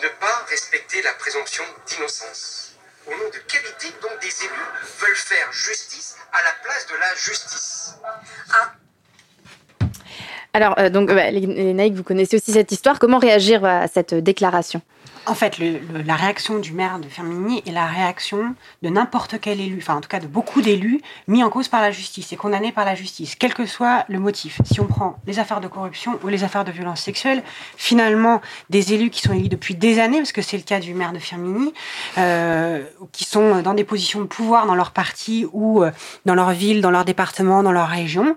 [0.05, 4.69] ne pas respecter la présomption d'innocence Au nom de quelle éthique donc des élus
[5.01, 7.95] veulent faire justice à la place de la justice
[8.53, 8.73] ah.
[10.53, 13.01] Alors, euh, donc, bah, les, Naïcs, vous connaissez aussi cette histoire.
[13.01, 14.83] Comment réagir à cette déclaration?
[15.27, 19.79] En fait, la réaction du maire de Firmini est la réaction de n'importe quel élu,
[19.81, 22.73] enfin en tout cas de beaucoup d'élus mis en cause par la justice et condamnés
[22.73, 24.61] par la justice, quel que soit le motif.
[24.65, 27.43] Si on prend les affaires de corruption ou les affaires de violence sexuelle,
[27.77, 30.95] finalement, des élus qui sont élus depuis des années, parce que c'est le cas du
[30.95, 31.73] maire de Firmini,
[32.19, 35.91] euh, qui sont dans des positions de pouvoir dans leur parti ou euh,
[36.27, 38.37] dans leur ville, dans leur département, dans leur région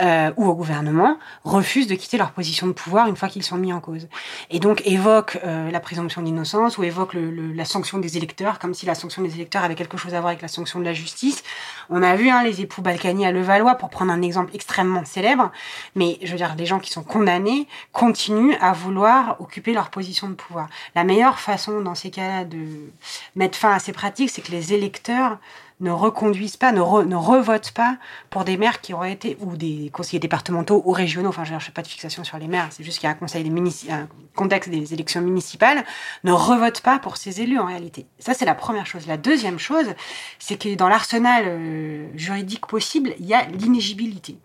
[0.00, 3.56] euh, ou au gouvernement, refusent de quitter leur position de pouvoir une fois qu'ils sont
[3.56, 4.08] mis en cause.
[4.50, 8.94] Et donc évoquent la présomption innocence ou évoque la sanction des électeurs, comme si la
[8.94, 11.42] sanction des électeurs avait quelque chose à voir avec la sanction de la justice.
[11.90, 15.52] On a vu hein, les époux Balkany à Levallois, pour prendre un exemple extrêmement célèbre,
[15.94, 20.28] mais je veux dire, les gens qui sont condamnés continuent à vouloir occuper leur position
[20.28, 20.68] de pouvoir.
[20.94, 22.90] La meilleure façon dans ces cas-là de
[23.34, 25.38] mettre fin à ces pratiques, c'est que les électeurs
[25.80, 27.98] ne reconduisent pas, ne, ne revotent pas
[28.30, 31.74] pour des maires qui auraient été, ou des conseillers départementaux ou régionaux, enfin je ne
[31.74, 34.08] pas de fixation sur les maires, c'est juste qu'il y a un, conseil des un
[34.34, 35.84] contexte des élections municipales,
[36.24, 38.06] ne revotent pas pour ces élus en réalité.
[38.18, 39.06] Ça c'est la première chose.
[39.06, 39.86] La deuxième chose,
[40.38, 44.38] c'est que dans l'arsenal euh, juridique possible, il y a l'inégibilité.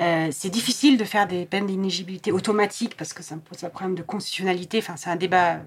[0.00, 3.94] Euh, c'est difficile de faire des peines d'inégibilité automatiques parce que ça pose un problème
[3.94, 4.78] de constitutionnalité.
[4.78, 5.60] Enfin, c'est un débat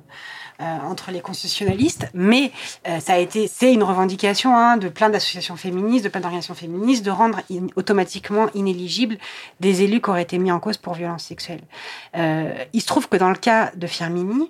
[0.60, 2.52] euh, entre les constitutionnalistes, mais
[2.88, 6.56] euh, ça a été, c'est une revendication hein, de plein d'associations féministes, de plein d'organisations
[6.56, 7.42] féministes, de rendre
[7.76, 9.18] automatiquement inéligibles
[9.60, 11.62] des élus qui auraient été mis en cause pour violence sexuelle.
[12.16, 14.50] il se trouve que dans le cas de Firmini,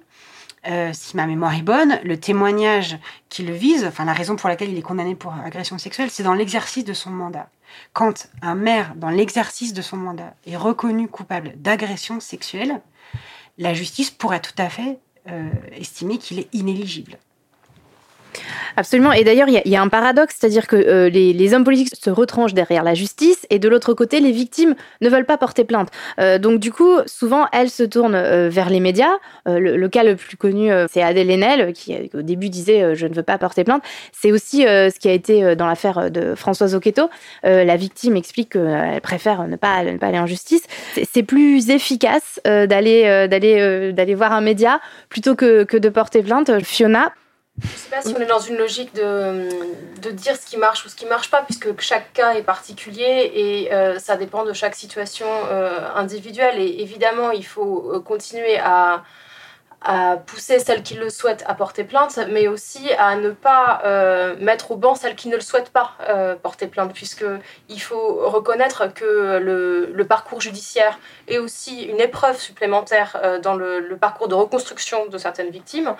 [0.93, 2.97] si ma mémoire est bonne, le témoignage
[3.29, 6.23] qui le vise, enfin la raison pour laquelle il est condamné pour agression sexuelle, c'est
[6.23, 7.49] dans l'exercice de son mandat.
[7.93, 12.81] Quand un maire, dans l'exercice de son mandat, est reconnu coupable d'agression sexuelle,
[13.57, 14.99] la justice pourrait tout à fait
[15.29, 17.17] euh, estimer qu'il est inéligible.
[18.75, 19.11] Absolument.
[19.11, 22.53] Et d'ailleurs, il y, a un paradoxe, c'est-à-dire que euh, les, hommes politiques se retranchent
[22.53, 25.89] derrière la justice et de l'autre côté, les victimes ne veulent pas porter plainte.
[26.19, 29.11] Euh, donc du coup, souvent, elles se tournent euh, vers les médias.
[29.45, 33.23] Le, cas le plus connu, c'est Adèle Haenel, qui au début disait je ne veux
[33.23, 33.83] pas porter plainte.
[34.11, 37.09] C'est aussi ce qui a été dans l'affaire de Françoise Oqueto.
[37.43, 40.63] la victime explique qu'elle préfère ne pas, aller en justice.
[41.11, 46.63] C'est plus efficace d'aller voir un média plutôt que de porter plainte.
[46.63, 47.11] Fiona,
[47.61, 49.47] je ne sais pas si on est dans une logique de,
[50.01, 52.41] de, dire ce qui marche ou ce qui ne marche pas, puisque chaque cas est
[52.41, 56.59] particulier et euh, ça dépend de chaque situation euh, individuelle.
[56.59, 59.03] Et évidemment, il faut euh, continuer à,
[59.83, 64.35] à pousser celles qui le souhaitent à porter plainte, mais aussi à ne pas euh,
[64.39, 68.93] mettre au banc celles qui ne le souhaitent pas euh, porter plainte, puisqu'il faut reconnaître
[68.93, 75.07] que le, parcours judiciaire est aussi une épreuve supplémentaire euh, dans le, parcours de reconstruction
[75.07, 75.95] de certaines victimes,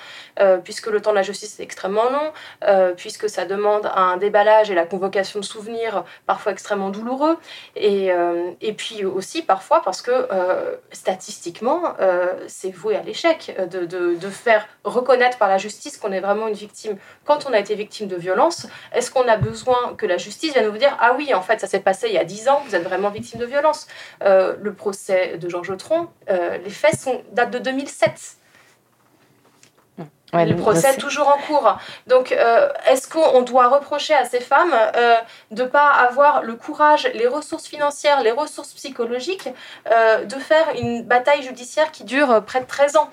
[0.63, 4.75] puisque le temps de la justice est extrêmement long, puisque ça demande un déballage et
[4.75, 7.37] la convocation de souvenirs parfois extrêmement douloureux,
[7.75, 10.27] et puis aussi parfois parce que
[10.91, 11.95] statistiquement,
[12.47, 16.97] c'est voué à l'échec de, faire reconnaître par la justice qu'on est vraiment une victime
[17.25, 20.69] quand on a été victime de violence Est-ce qu'on a besoin que la justice vienne
[20.69, 22.75] nous dire Ah oui, en fait, ça s'est passé il y a 10 ans, vous
[22.75, 23.87] êtes vraiment victime de violence?
[24.23, 28.37] Euh, Le procès de Georges Tron, euh, les faits sont, datent de 2007.
[30.33, 31.77] le procès est toujours en cours.
[32.07, 34.73] Donc, euh, est-ce qu'on doit reprocher à ces femmes
[35.51, 39.49] de ne pas avoir le courage, les ressources financières, les ressources psychologiques
[39.85, 43.09] de faire une bataille judiciaire qui dure près de 13 ans?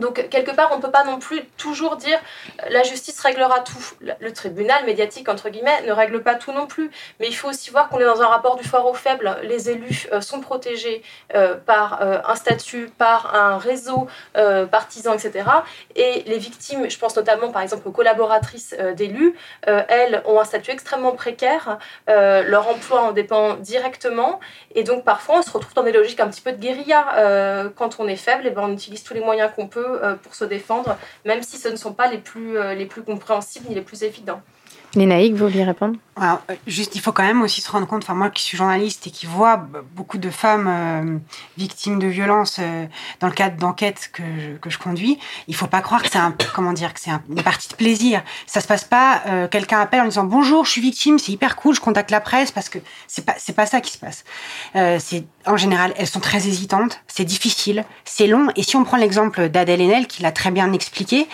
[0.00, 2.18] Donc, quelque part, on ne peut pas non plus toujours dire
[2.62, 3.78] euh, la justice réglera tout.
[4.00, 6.90] Le tribunal médiatique, entre guillemets, ne règle pas tout non plus.
[7.20, 9.36] Mais il faut aussi voir qu'on est dans un rapport du fort au faible.
[9.42, 11.02] Les élus euh, sont protégés
[11.34, 14.08] euh, par un statut, par un réseau
[14.70, 15.44] partisan, etc.
[15.96, 19.34] Et les victimes, je pense notamment par exemple aux collaboratrices d'élus,
[19.66, 21.78] elles ont un statut extrêmement précaire.
[22.06, 24.40] leur emploi en dépend directement.
[24.74, 27.70] Et donc, parfois, on se retrouve dans des logiques un petit peu de guérilla.
[27.76, 30.14] quand on est faible, et eh ben, on utilise tous les moyens qu'on peut euh,
[30.14, 33.66] pour se défendre, même si ce ne sont pas les plus, euh, les plus compréhensibles
[33.68, 34.42] ni les plus évidents.
[34.94, 38.30] Lénaïque, vous vouliez répondre euh, juste, il faut quand même aussi se rendre compte, moi
[38.30, 39.56] qui suis journaliste et qui vois
[39.94, 41.18] beaucoup de femmes euh,
[41.56, 42.86] victimes de violences euh,
[43.20, 46.34] dans le cadre d'enquêtes que que je conduis, il faut pas croire que c'est un,
[46.54, 48.22] comment dire, que c'est une partie de plaisir.
[48.46, 51.74] Ça se passe pas, quelqu'un appelle en disant bonjour, je suis victime, c'est hyper cool,
[51.74, 54.24] je contacte la presse parce que c'est pas, pas ça qui se passe.
[54.74, 58.48] c'est en général, elles sont très hésitantes, c'est difficile, c'est long.
[58.56, 61.26] Et si on prend l'exemple d'Adèle Haenel, qui l'a très bien expliqué,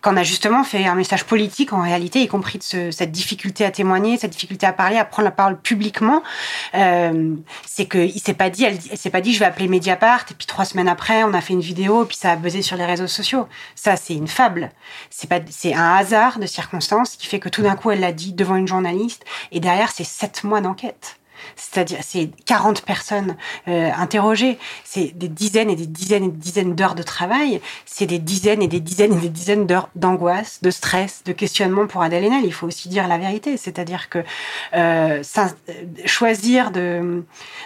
[0.00, 3.64] qu'on a justement fait un message politique en réalité, y compris de ce, cette difficulté
[3.64, 6.22] à témoigner, cette difficulté à parler, à prendre la parole publiquement,
[6.76, 7.34] euh,
[7.66, 10.46] c'est qu'il s'est pas dit, elle, s'est pas dit, je vais appeler Mediapart, et puis
[10.46, 12.84] trois semaines après, on a fait une vidéo, et puis ça a buzzé sur les
[12.84, 13.48] réseaux sociaux.
[13.74, 14.70] Ça, c'est une fable.
[15.10, 18.12] C'est pas, c'est un hasard de circonstances qui fait que tout d'un coup, elle l'a
[18.12, 21.16] dit devant une journaliste, et derrière, c'est sept mois d'enquête.
[21.56, 23.36] C'est-à-dire, c'est 40 personnes
[23.68, 28.06] euh, interrogées, c'est des dizaines et des dizaines et des dizaines d'heures de travail, c'est
[28.06, 32.02] des dizaines et des dizaines et des dizaines d'heures d'angoisse, de stress, de questionnement pour
[32.02, 32.44] Adèle Haenel.
[32.44, 34.24] Il faut aussi dire la vérité, c'est-à-dire que
[34.74, 35.48] euh, ça,
[36.06, 37.24] choisir de,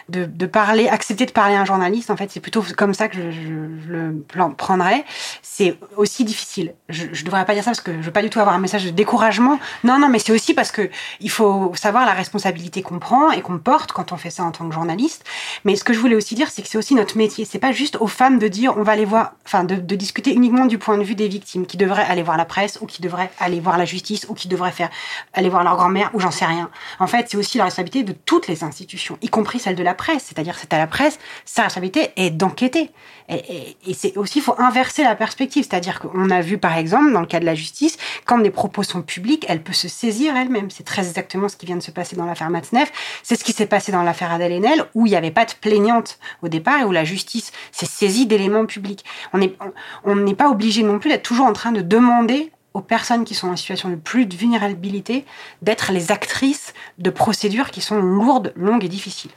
[0.09, 3.31] de, parler, accepter de parler à un journaliste, en fait, c'est plutôt comme ça que
[3.31, 3.53] je,
[3.89, 4.25] le
[4.57, 5.05] prendrais.
[5.43, 6.75] C'est aussi difficile.
[6.89, 8.61] Je ne devrais pas dire ça parce que je veux pas du tout avoir un
[8.61, 9.59] message de découragement.
[9.85, 13.43] Non, non, mais c'est aussi parce que il faut savoir la responsabilité qu'on prend et
[13.43, 13.59] qu'on
[13.93, 15.25] quand on fait ça en tant que journaliste.
[15.65, 17.45] Mais ce que je voulais aussi dire, c'est que c'est aussi notre métier.
[17.45, 20.33] C'est pas juste aux femmes de dire on va aller voir, enfin de, de, discuter
[20.33, 23.03] uniquement du point de vue des victimes, qui devraient aller voir la presse ou qui
[23.03, 24.91] devraient aller voir la justice ou qui devraient faire
[25.33, 26.71] aller voir leur grand-mère ou j'en sais rien.
[27.01, 29.95] En fait, c'est aussi la responsabilité de toutes les institutions, y compris celle de la
[29.95, 30.25] presse.
[30.27, 32.91] C'est-à-dire, c'est à la presse, sa responsabilité est d'enquêter.
[33.29, 35.67] Et, c'est aussi, il faut inverser la perspective.
[35.69, 38.83] C'est-à-dire qu'on a vu, par exemple, dans le cas de la justice, quand des propos
[38.83, 40.71] sont publics, elle peut se saisir elle-même.
[40.71, 42.93] C'est très exactement ce qui vient de se passer dans l'affaire Matzneff.
[43.23, 46.19] C'est ce qui s'est passé dans l'affaire Adèle où il n'y avait pas de plaignante
[46.43, 49.05] au départ et où la justice s'est saisie d'éléments publics.
[49.33, 53.35] On n'est pas obligé non plus d'être toujours en train de demander aux personnes qui
[53.35, 55.25] sont en situation de plus de vulnérabilité
[55.63, 59.31] d'être les actrices de procédures qui sont lourdes, longues et difficiles.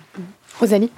[0.60, 0.92] Rosalie?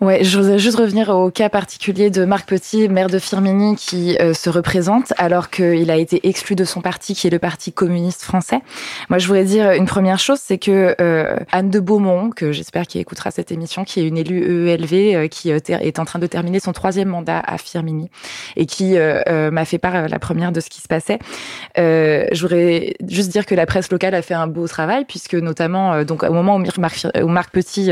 [0.00, 4.16] Ouais, je voudrais juste revenir au cas particulier de Marc Petit, maire de Firmini, qui
[4.20, 7.72] euh, se représente alors qu'il a été exclu de son parti, qui est le Parti
[7.72, 8.60] communiste français.
[9.08, 12.86] Moi, je voudrais dire une première chose, c'est que euh, Anne de Beaumont, que j'espère
[12.86, 16.28] qu'il écoutera cette émission, qui est une élue EELV, euh, qui est en train de
[16.28, 18.08] terminer son troisième mandat à Firmini,
[18.54, 21.18] et qui m'a fait part la première de ce qui se passait.
[21.76, 26.04] je voudrais juste dire que la presse locale a fait un beau travail, puisque notamment,
[26.04, 27.90] donc au moment où Marc, où Marc Petit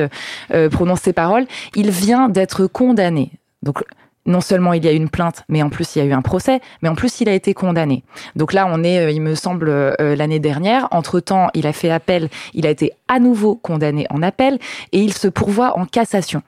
[0.71, 3.33] prononce ses paroles, il vient d'être condamné.
[3.63, 3.83] Donc
[4.27, 6.13] non seulement il y a eu une plainte, mais en plus il y a eu
[6.13, 8.03] un procès, mais en plus il a été condamné.
[8.35, 10.89] Donc là, on est, euh, il me semble, euh, l'année dernière.
[10.91, 14.59] Entre-temps, il a fait appel, il a été à nouveau condamné en appel
[14.93, 16.43] et il se pourvoit en cassation.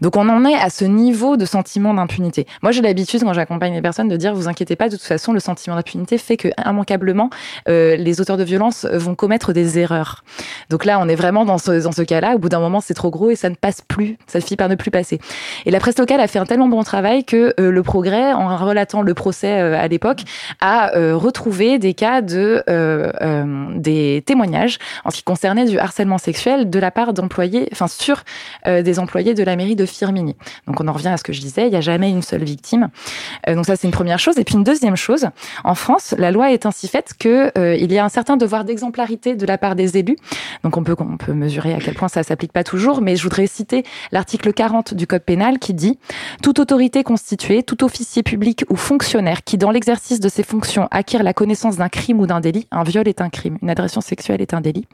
[0.00, 2.46] Donc on en est à ce niveau de sentiment d'impunité.
[2.62, 5.32] Moi j'ai l'habitude quand j'accompagne les personnes de dire vous inquiétez pas, de toute façon
[5.32, 7.30] le sentiment d'impunité fait que immanquablement
[7.68, 10.24] euh, les auteurs de violence vont commettre des erreurs.
[10.70, 12.94] Donc là on est vraiment dans ce, dans ce cas-là, au bout d'un moment c'est
[12.94, 15.18] trop gros et ça ne passe plus, ça finit par ne plus passer.
[15.66, 18.56] Et la presse locale a fait un tellement bon travail que euh, le progrès, en
[18.56, 20.22] relatant le procès euh, à l'époque,
[20.60, 22.62] a retrouvé des cas de
[23.76, 28.22] des témoignages en ce qui concernait du harcèlement sexuel de la part d'employés, enfin sur
[28.66, 30.36] des employés de la de Firmini.
[30.66, 32.44] Donc on en revient à ce que je disais, il n'y a jamais une seule
[32.44, 32.88] victime.
[33.48, 34.38] Euh, donc ça c'est une première chose.
[34.38, 35.28] Et puis une deuxième chose,
[35.64, 38.64] en France, la loi est ainsi faite que euh, il y a un certain devoir
[38.64, 40.16] d'exemplarité de la part des élus.
[40.64, 43.22] Donc on peut on peut mesurer à quel point ça s'applique pas toujours, mais je
[43.22, 45.98] voudrais citer l'article 40 du code pénal qui dit
[46.42, 51.22] toute autorité constituée, tout officier public ou fonctionnaire qui dans l'exercice de ses fonctions acquiert
[51.22, 54.40] la connaissance d'un crime ou d'un délit, un viol est un crime, une agression sexuelle
[54.40, 54.86] est un délit,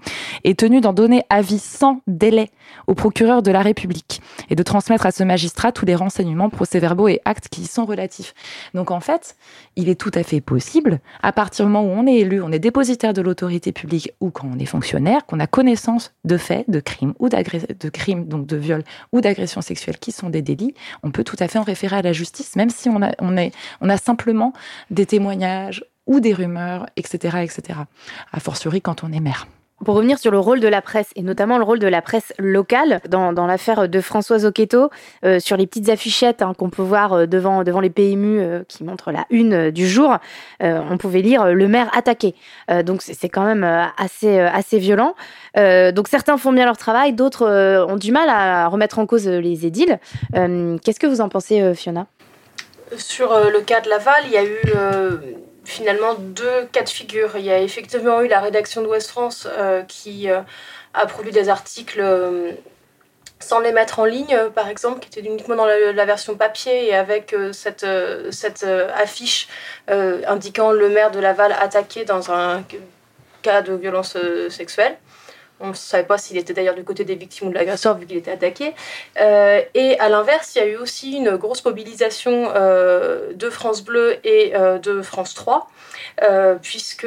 [0.44, 2.50] est tenu d'en donner avis sans délai
[2.86, 7.06] au procureur de la République et de transmettre à ce magistrat tous les renseignements, procès-verbaux
[7.06, 8.34] et actes qui y sont relatifs.
[8.74, 9.36] Donc en fait,
[9.76, 12.50] il est tout à fait possible, à partir du moment où on est élu, on
[12.50, 16.68] est dépositaire de l'autorité publique ou quand on est fonctionnaire, qu'on a connaissance de faits,
[16.68, 20.74] de crimes ou de crimes, donc de viols ou d'agressions sexuelles qui sont des délits,
[21.04, 23.36] on peut tout à fait en référer à la justice, même si on a, on
[23.36, 24.52] est, on a simplement
[24.90, 27.78] des témoignages ou des rumeurs, etc., etc.
[28.32, 29.46] A fortiori quand on est maire.
[29.84, 32.32] Pour revenir sur le rôle de la presse, et notamment le rôle de la presse
[32.38, 34.90] locale, dans, dans l'affaire de Françoise Oqueto,
[35.24, 38.64] euh, sur les petites affichettes hein, qu'on peut voir euh, devant, devant les PMU euh,
[38.66, 40.16] qui montrent la une du jour,
[40.60, 42.34] on pouvait lire le maire attaqué.
[42.84, 43.64] donc c'est quand même
[43.96, 45.14] assez, assez violent.
[45.54, 49.66] donc certains font bien leur travail, d'autres ont du mal à remettre en cause les
[49.66, 49.98] édiles.
[50.32, 52.06] Qu'est-ce que vous en pensez, Fiona?
[52.96, 57.36] Sur le cas de Laval, il y a eu finalement deux cas de figure.
[57.36, 60.40] Il y a effectivement eu la rédaction de West France euh, qui euh,
[60.94, 62.52] a produit des articles euh,
[63.38, 66.94] sans les mettre en ligne, par exemple, qui étaient uniquement dans la, version papier et
[66.94, 67.86] avec cette,
[68.32, 69.46] cette affiche
[69.86, 72.64] indiquant le maire de Laval attaqué dans un
[73.42, 74.16] cas de violence
[74.48, 74.98] sexuelle.
[75.60, 78.06] On ne savait pas s'il était d'ailleurs du côté des victimes ou de l'agresseur vu
[78.06, 78.74] qu'il était attaqué.
[79.20, 83.82] Euh, et à l'inverse, il y a eu aussi une grosse mobilisation euh, de France
[83.82, 85.68] Bleu et euh, de France 3,
[86.62, 87.06] puisque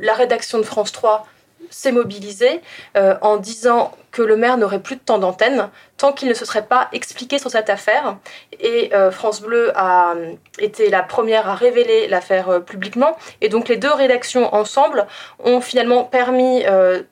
[0.00, 1.26] la rédaction de France 3
[1.70, 2.60] s'est mobilisé
[2.96, 6.44] euh, en disant que le maire n'aurait plus de temps d'antenne tant qu'il ne se
[6.44, 8.16] serait pas expliqué sur cette affaire.
[8.60, 13.16] Et euh, France Bleu a euh, été la première à révéler l'affaire publiquement.
[13.40, 15.06] Et donc les deux rédactions ensemble
[15.44, 16.64] ont finalement permis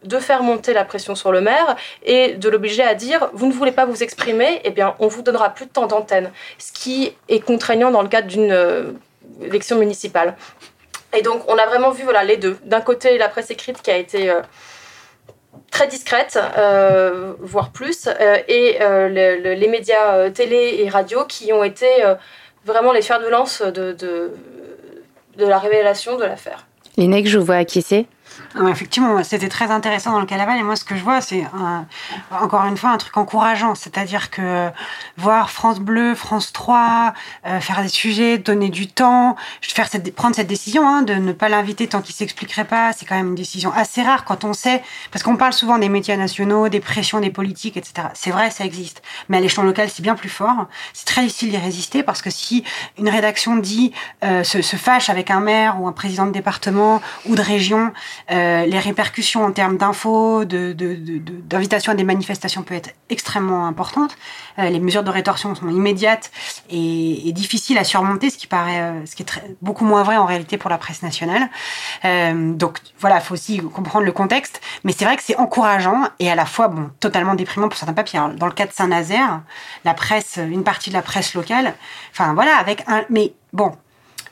[0.05, 3.53] de faire monter la pression sur le maire et de l'obliger à dire vous ne
[3.53, 6.31] voulez pas vous exprimer, eh bien on vous donnera plus de temps d'antenne.
[6.59, 8.97] Ce qui est contraignant dans le cadre d'une
[9.43, 10.37] élection municipale.
[11.17, 12.59] Et donc, on a vraiment vu voilà, les deux.
[12.65, 14.43] D'un côté, la presse écrite qui a été euh,
[15.71, 16.39] très discrète,
[17.41, 18.09] voire plus,
[18.49, 21.87] et les médias télé et radio qui ont été
[22.65, 24.33] vraiment les fers de lance de, de,
[25.39, 26.67] la révélation de l'affaire.
[27.23, 27.57] que je vois
[28.55, 31.45] acquiescer effectivement, c'était très intéressant dans le cas Et moi, ce que je vois, c'est
[32.31, 33.75] encore une fois un truc encourageant.
[33.75, 34.71] C'est-à-dire que
[35.17, 37.15] voir France Bleu, France 3,
[37.47, 41.33] euh, faire des sujets, donner du temps, faire cette, prendre cette décision hein, de ne
[41.33, 44.53] pas l'inviter tant qu'il s'expliquerait pas, c'est quand même une décision assez rare quand on
[44.53, 48.09] sait, parce qu'on parle souvent des médias nationaux, des pressions des politiques, etc.
[48.15, 49.03] C'est vrai, ça existe.
[49.29, 50.67] Mais à l'échelon local, c'est bien plus fort.
[50.93, 52.65] C'est très difficile d'y résister parce que si
[52.99, 53.93] une rédaction dit
[54.25, 57.93] euh, se, se, fâche avec un maire ou un président de département ou de région,
[58.33, 64.17] euh, les répercussions en termes d'infos, d'invitation de, à des manifestations peuvent être extrêmement importantes.
[64.59, 66.33] Euh, les mesures de rétorsion sont immédiates
[66.69, 70.25] et, difficiles à surmonter, ce qui paraît, euh, ce qui est beaucoup moins vrai en
[70.25, 71.49] réalité pour la presse nationale.
[72.57, 76.31] donc voilà, il faut aussi comprendre le contexte, mais c'est vrai que c'est encourageant et
[76.31, 78.21] à la fois bon, totalement déprimant pour certains papiers.
[78.37, 79.43] dans le cas de Saint-Nazaire,
[79.85, 81.75] la presse, une partie de la presse locale,
[82.11, 83.73] enfin voilà, avec un, mais bon,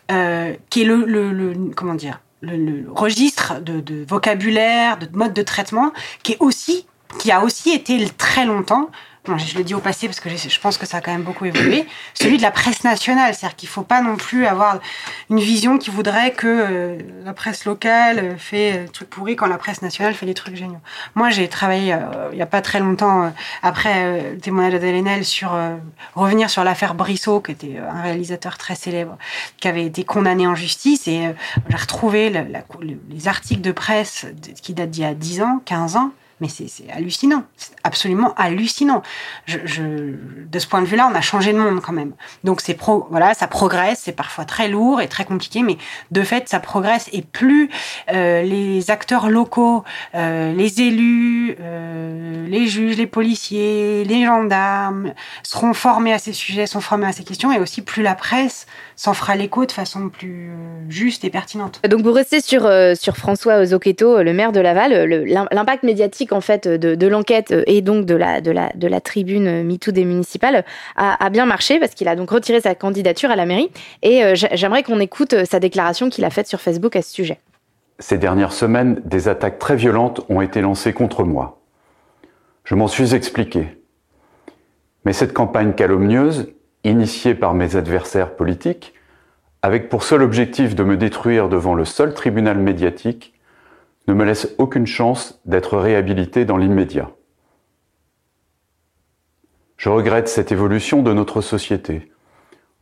[0.08, 5.92] qui est le, le comment dire le, registre de, vocabulaire, de mode de traitement,
[6.22, 6.86] qui est aussi,
[7.18, 8.90] qui a aussi été très longtemps
[9.26, 11.44] je le dis au passé parce que je pense que ça a quand même beaucoup
[11.44, 13.34] évolué, celui de la presse nationale.
[13.34, 14.80] C'est-à-dire qu'il ne faut pas non plus avoir
[15.30, 19.58] une vision qui voudrait que euh, la presse locale fait des trucs pourris quand la
[19.58, 20.80] presse nationale fait des trucs géniaux.
[21.14, 23.30] Moi, j'ai travaillé euh, il n'y a pas très longtemps, euh,
[23.62, 25.56] après le témoignage d'Adelenel, sur
[26.14, 29.16] revenir sur l'affaire Brissot, qui était un réalisateur très célèbre,
[29.58, 31.08] qui avait été condamné en justice.
[31.08, 31.34] Et
[31.68, 34.26] j'ai retrouvé les articles de presse
[34.62, 39.02] qui datent d'il y a 10 ans, 15 ans, mais c'est hallucinant, c'est absolument hallucinant.
[39.48, 42.12] De ce point de vue-là, on a changé de monde quand même.
[42.42, 45.78] Donc c'est pro, voilà, ça progresse, c'est parfois très lourd et très compliqué, mais
[46.10, 47.08] de fait, ça progresse.
[47.12, 47.70] Et plus
[48.12, 55.74] euh, les acteurs locaux, euh, les élus, euh, les juges, les policiers, les gendarmes seront
[55.74, 58.66] formés à ces sujets, sont formés à ces questions, et aussi plus la presse
[58.96, 60.50] s'en fera l'écho de façon plus
[60.88, 61.80] juste et pertinente.
[61.88, 66.68] Donc pour rester sur sur François Zocchetto, le maire de Laval, l'impact médiatique en fait
[66.68, 70.64] de, l'enquête euh, et donc de la, de la, de la tribune MeToo des municipales
[70.96, 73.70] a, bien marché parce qu'il a donc retiré sa candidature à la mairie.
[74.02, 77.12] Et euh, j'aimerais qu'on écoute euh, sa déclaration qu'il a faite sur Facebook à ce
[77.12, 77.38] sujet.
[77.98, 81.60] Ces dernières semaines, des attaques très violentes ont été lancées contre moi.
[82.64, 83.78] Je m'en suis expliqué.
[85.04, 86.48] Mais cette campagne calomnieuse,
[86.84, 88.94] initiée par mes adversaires politiques,
[89.62, 93.34] avec pour seul objectif de me détruire devant le seul tribunal médiatique,
[94.06, 97.10] ne me laisse aucune chance d'être réhabilité dans l'immédiat.
[99.78, 102.12] Je regrette cette évolution de notre société,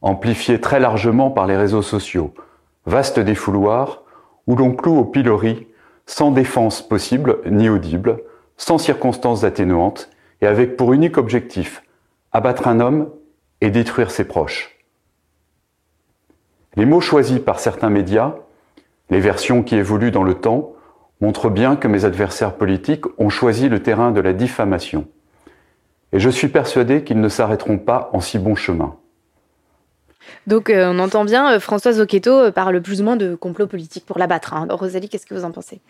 [0.01, 2.35] amplifiée très largement par les réseaux sociaux,
[2.87, 4.03] vaste défouloir
[4.47, 5.69] où l'on cloue au pilori
[6.07, 8.19] sans défense possible ni audible,
[8.57, 11.83] sans circonstances atténuantes et avec pour unique objectif
[12.33, 13.09] abattre un homme
[13.63, 14.77] et détruire ses proches.
[16.75, 18.35] Les mots choisis par certains médias,
[19.09, 20.73] les versions qui évoluent dans le temps,
[21.21, 25.07] montre bien que mes adversaires politiques ont choisi le terrain de la diffamation.
[26.13, 28.97] Et je suis persuadé qu'ils ne s'arrêteront pas en si bon chemin.
[30.47, 33.69] Donc euh, on entend bien, euh, Françoise Oqueto euh, parle plus ou moins de complot
[33.69, 34.55] politique pour l'abattre.
[34.55, 34.67] Hein.
[34.71, 35.81] Rosalie, qu'est-ce que vous en pensez?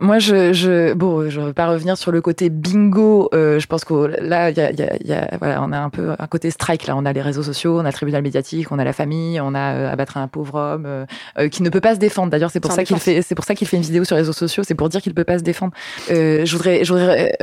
[0.00, 3.28] Moi, je, je, bon, je ne vais pas revenir sur le côté bingo.
[3.32, 6.50] je pense que là, y a, y a, voilà, on a un peu un côté
[6.50, 6.86] strike.
[6.86, 9.40] Là, on a les réseaux sociaux, on a le tribunal médiatique, on a la famille,
[9.40, 12.30] on a abattre un pauvre homme qui ne peut pas se défendre.
[12.30, 14.22] D'ailleurs, c'est pour, ça qu'il fait, c'est pour ça qu'il fait une vidéo sur les
[14.22, 14.62] réseaux sociaux.
[14.64, 15.72] C'est pour dire qu'il ne peut pas se défendre.
[16.08, 17.36] je voudrais, je voudrais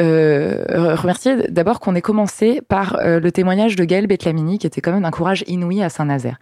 [0.95, 5.03] remercier d'abord qu'on ait commencé par le témoignage de Gaël Betlamini, qui était quand même
[5.03, 6.37] d'un courage inouï à Saint-Nazaire.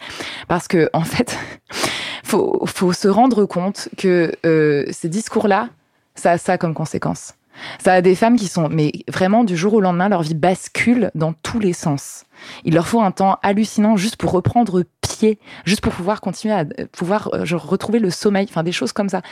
[0.48, 1.38] Parce que, en fait,
[2.24, 5.68] faut, faut se rendre compte que euh, ces discours-là,
[6.14, 7.34] ça a ça comme conséquence.
[7.78, 11.10] Ça a des femmes qui sont, mais vraiment du jour au lendemain, leur vie bascule
[11.14, 12.24] dans tous les sens.
[12.64, 16.64] Il leur faut un temps hallucinant juste pour reprendre pied, juste pour pouvoir continuer à
[16.90, 19.22] pouvoir euh, retrouver le sommeil, enfin des choses comme ça.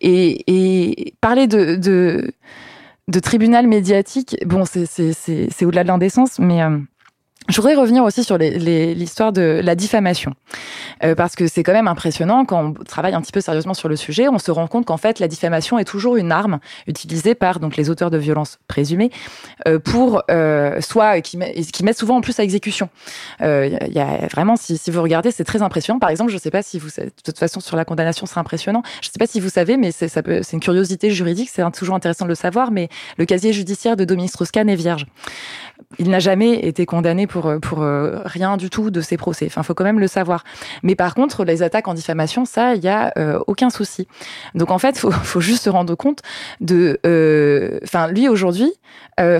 [0.00, 2.32] Et, et parler de, de,
[3.08, 6.78] de tribunal médiatique, bon, c'est au-delà de l'indécence, mais euh,
[7.48, 10.34] je voudrais revenir aussi sur l'histoire de la diffamation,
[11.04, 13.88] euh, parce que c'est quand même impressionnant quand on travaille un petit peu sérieusement sur
[13.88, 17.34] le sujet, on se rend compte qu'en fait la diffamation est toujours une arme utilisée
[17.34, 19.10] par donc les auteurs de violences présumées
[19.66, 21.38] euh, pour euh, soit qui,
[21.72, 22.88] qui mettent souvent en plus à exécution.
[23.40, 25.98] Il y a vraiment, si, si vous regardez, c'est très impressionnant.
[25.98, 28.38] Par exemple, je ne sais pas si vous, de toute façon sur la condamnation, c'est
[28.38, 28.82] impressionnant.
[29.00, 32.24] Je ne sais pas si vous savez, mais c'est une curiosité juridique, c'est toujours intéressant
[32.24, 32.70] de le savoir.
[32.70, 32.88] Mais
[33.18, 35.06] le casier judiciaire de Dominique Strauss-Kahn est vierge.
[35.98, 37.80] Il n'a jamais été condamné pour pour
[38.24, 39.46] rien du tout de ces procès.
[39.46, 40.44] Enfin, faut quand même le savoir.
[40.82, 43.12] Mais par contre, les attaques en diffamation, ça, il y a
[43.46, 44.06] aucun souci.
[44.54, 46.20] Donc en fait, faut faut juste se rendre compte
[46.60, 46.98] de,
[47.84, 48.72] enfin, lui aujourd'hui,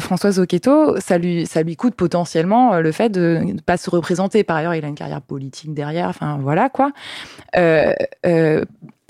[0.01, 4.45] Françoise Oqueto, ça lui ça lui coûte potentiellement le fait de ne pas se représenter.
[4.45, 6.09] Par ailleurs, il a une carrière politique derrière.
[6.09, 6.93] Enfin voilà quoi.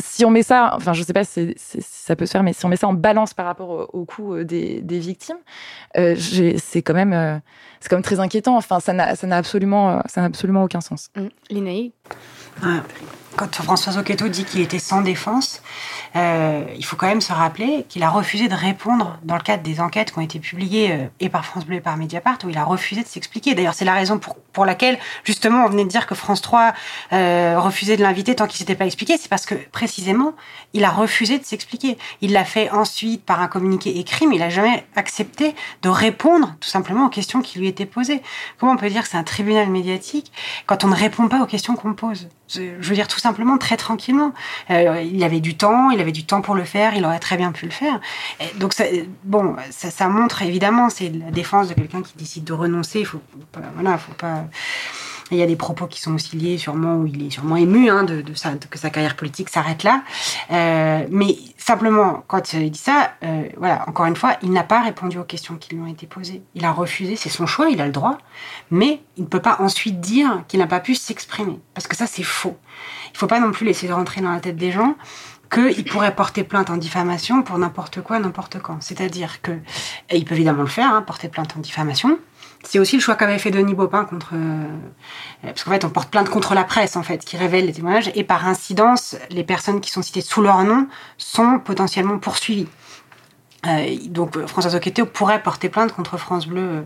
[0.02, 2.42] Euh, euh, si on met ça, enfin je sais pas si, ça peut se faire,
[2.42, 5.38] mais si on met ça en balance par rapport au, coût euh, des, victimes,
[5.94, 7.40] c'est quand même
[7.80, 8.56] c'est quand même très inquiétant.
[8.56, 11.10] Enfin ça n'a absolument ça n'a absolument aucun sens.
[11.16, 11.28] Mmh.
[13.36, 15.62] Quand François Oqueto dit qu'il était sans défense,
[16.16, 19.62] euh, il faut quand même se rappeler qu'il a refusé de répondre dans le cadre
[19.62, 22.50] des enquêtes qui ont été publiées euh, et par France Bleu et par Mediapart, où
[22.50, 23.54] il a refusé de s'expliquer.
[23.54, 26.74] D'ailleurs, c'est la raison pour, pour laquelle, justement, on venait de dire que France 3
[27.14, 29.16] euh, refusait de l'inviter tant qu'il s'était pas expliqué.
[29.16, 30.34] C'est parce que, précisément,
[30.74, 31.96] il a refusé de s'expliquer.
[32.20, 36.54] Il l'a fait ensuite par un communiqué écrit, mais il a jamais accepté de répondre,
[36.60, 38.22] tout simplement, aux questions qui lui étaient posées.
[38.58, 40.32] Comment on peut dire que c'est un tribunal médiatique
[40.66, 42.28] quand on ne répond pas aux questions qu'on pose?
[42.54, 44.32] Je veux dire, tout simplement, très tranquillement.
[44.70, 47.36] Euh, il avait du temps, il avait du temps pour le faire, il aurait très
[47.36, 48.00] bien pu le faire.
[48.56, 48.84] donc, ça,
[49.24, 53.00] bon, ça, montre évidemment, c'est la défense de quelqu'un qui décide de renoncer.
[53.00, 53.20] Il faut,
[53.52, 54.44] faut pas.
[55.32, 57.88] Il y a des propos qui sont aussi liés, sûrement, où il est sûrement ému
[57.88, 58.32] hein, de, de,
[58.70, 60.02] que sa carrière politique s'arrête là.
[60.50, 64.82] Euh, mais simplement, quand il dit ça, euh, voilà, encore une fois, il n'a pas
[64.82, 66.42] répondu aux questions qui lui ont été posées.
[66.54, 68.18] Il a refusé, c'est son choix, il a le droit,
[68.70, 72.06] mais il ne peut pas ensuite dire qu'il n'a pas pu s'exprimer, parce que ça,
[72.06, 72.58] c'est faux.
[73.06, 74.96] Il ne faut pas non plus laisser rentrer dans la tête des gens
[75.52, 78.78] qu'il pourrait porter plainte en diffamation pour n'importe quoi, n'importe quand.
[78.80, 79.52] C'est-à-dire que,
[80.10, 82.18] et il peut évidemment le faire, hein, porter plainte en diffamation.
[82.64, 84.64] C'est aussi le choix qu'avait fait Denis Baupin contre, euh,
[85.42, 88.10] parce qu'en fait on porte plainte contre la presse en fait, qui révèle les témoignages,
[88.14, 90.86] et par incidence, les personnes qui sont citées sous leur nom
[91.18, 92.68] sont potentiellement poursuivies.
[93.66, 96.82] Euh, donc François Oqueto pourrait porter plainte contre France Bleu euh,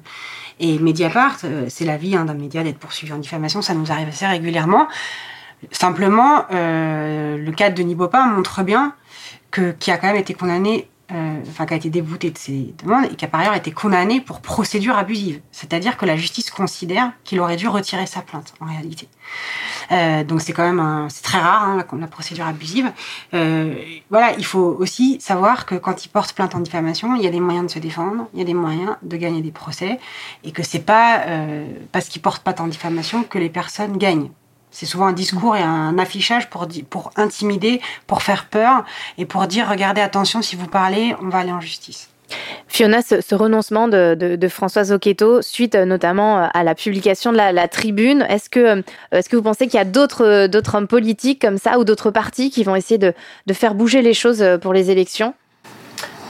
[0.61, 1.39] et Mediapart.
[1.69, 4.89] c'est la vie hein, d'un média d'être poursuivi en diffamation, ça nous arrive assez régulièrement.
[5.73, 8.95] Simplement, euh, le cas de Denis Baupin montre bien
[9.51, 13.07] que qui a quand même été condamné, euh, qui a été débouté de ses demandes
[13.07, 15.41] et qui a par ailleurs été condamné pour procédure abusive.
[15.53, 19.09] C'est-à-dire que la justice considère qu'il aurait dû retirer sa plainte en réalité.
[19.93, 22.93] Euh, donc c'est quand même c'est très rare hein, la, procédure abusive.
[23.33, 27.31] voilà, il faut aussi savoir que quand il porte plainte en diffamation, il y a
[27.31, 29.99] des moyens de se défendre, il y a des moyens de gagner des procès
[30.45, 31.25] et que c'est pas
[31.93, 34.31] parce qu'il porte plainte en diffamation que les personnes gagnent.
[34.79, 38.85] C'est souvent un discours et un affichage pour, pour intimider, pour faire peur
[39.17, 42.11] et pour dire regardez, attention, si vous parlez, on va aller en justice.
[42.69, 47.69] Fiona, ce, renoncement de, Françoise Oqueto, suite euh, notamment euh, à la publication de la,
[47.69, 51.41] tribune, est-ce que, euh, est que vous pensez qu'il y a d'autres, d'autres hommes politiques
[51.41, 53.15] comme ça ou d'autres partis qui vont essayer de,
[53.47, 55.33] de faire bouger les choses pour les élections?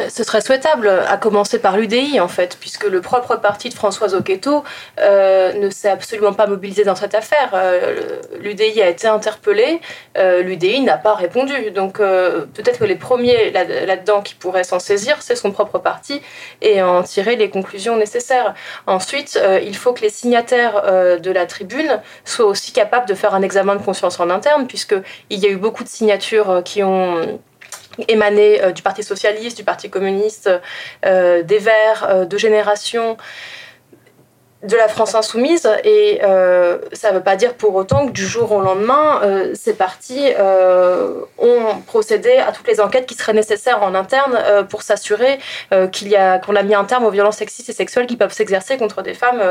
[0.08, 4.14] Ce serait souhaitable, à commencer par l'UDI en fait, puisque le propre parti de Françoise
[4.14, 4.64] Oqueto
[5.00, 7.50] euh, ne s'est absolument pas mobilisé dans cette affaire.
[7.54, 9.80] Euh, L'UDI a été interpellé,
[10.18, 11.70] euh, l'UDI n'a pas répondu.
[11.70, 16.20] Donc peut-être que les premiers là-dedans qui pourraient s'en saisir, c'est son propre parti
[16.62, 18.54] et en tirer les conclusions nécessaires.
[18.86, 20.82] Ensuite, il faut que les signataires
[21.20, 25.38] de la tribune soient aussi capables de faire un examen de conscience en interne, puisqu'il
[25.38, 27.38] y a eu beaucoup de signatures qui ont
[28.08, 30.50] émané euh, du Parti socialiste, du Parti communiste,
[31.04, 33.16] euh, des Verts, de Génération
[34.66, 38.26] de la France insoumise et euh, ça ne veut pas dire pour autant que du
[38.26, 43.32] jour au lendemain, euh, ces partis euh, ont procédé à toutes les enquêtes qui seraient
[43.32, 44.38] nécessaires en interne
[44.68, 45.38] pour s'assurer
[45.92, 48.32] qu'il y a qu'on a mis un terme aux violences sexistes et sexuelles qui peuvent
[48.32, 49.42] s'exercer contre des femmes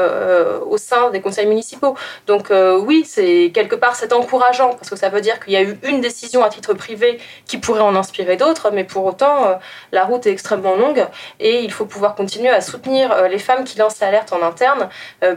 [0.68, 1.96] au sein des conseils municipaux.
[2.28, 5.62] Donc oui, c'est quelque part c'est encourageant parce que ça veut dire qu'il y a
[5.62, 9.60] eu une décision à titre privé qui pourrait en inspirer d'autres, mais pour autant
[9.92, 11.06] la route est extrêmement longue
[11.40, 14.88] et il faut pouvoir continuer à soutenir les femmes qui lancent l'alerte en interne euh,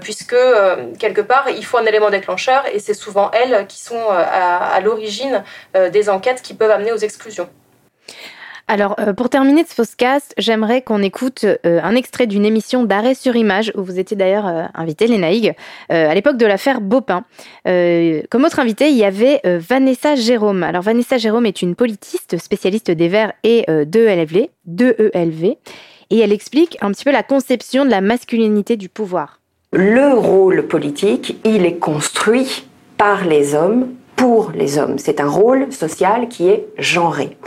[0.01, 0.35] puisque
[0.69, 4.25] euh, quelque part, il faut un élément déclencheur et c'est souvent elles qui sont euh,
[4.31, 5.43] à, l'origine
[5.93, 7.49] des enquêtes qui peuvent amener aux exclusions.
[8.69, 13.73] Alors, pour terminer ce podcast, j'aimerais qu'on écoute un extrait d'une émission d'arrêt sur image
[13.75, 15.55] où vous étiez d'ailleurs invité, Léna Hig,
[15.89, 17.25] à l'époque de l'affaire Baupin.
[17.64, 20.62] comme autre invité, il y avait Vanessa Jérôme.
[20.62, 25.57] Alors, Vanessa Jérôme est une politiste spécialiste des Verts et de ELV, de ELV,
[26.11, 29.38] et elle explique un petit peu la conception de la masculinité du pouvoir.
[29.71, 32.66] Le rôle politique, il est construit
[32.97, 33.89] par les hommes
[34.19, 34.99] pour les hommes.
[34.99, 37.39] C'est un rôle social qui est genré.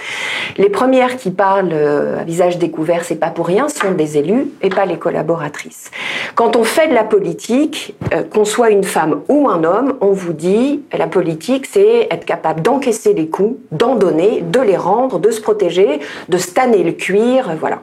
[0.57, 4.47] Les premières qui parlent euh, à visage découvert, c'est pas pour rien, sont des élus
[4.61, 5.91] et pas les collaboratrices.
[6.33, 10.11] Quand on fait de la politique, euh, qu'on soit une femme ou un homme, on
[10.11, 15.19] vous dit la politique, c'est être capable d'encaisser les coups, d'en donner, de les rendre,
[15.19, 15.99] de se protéger,
[16.29, 17.81] de stanner le cuir, voilà.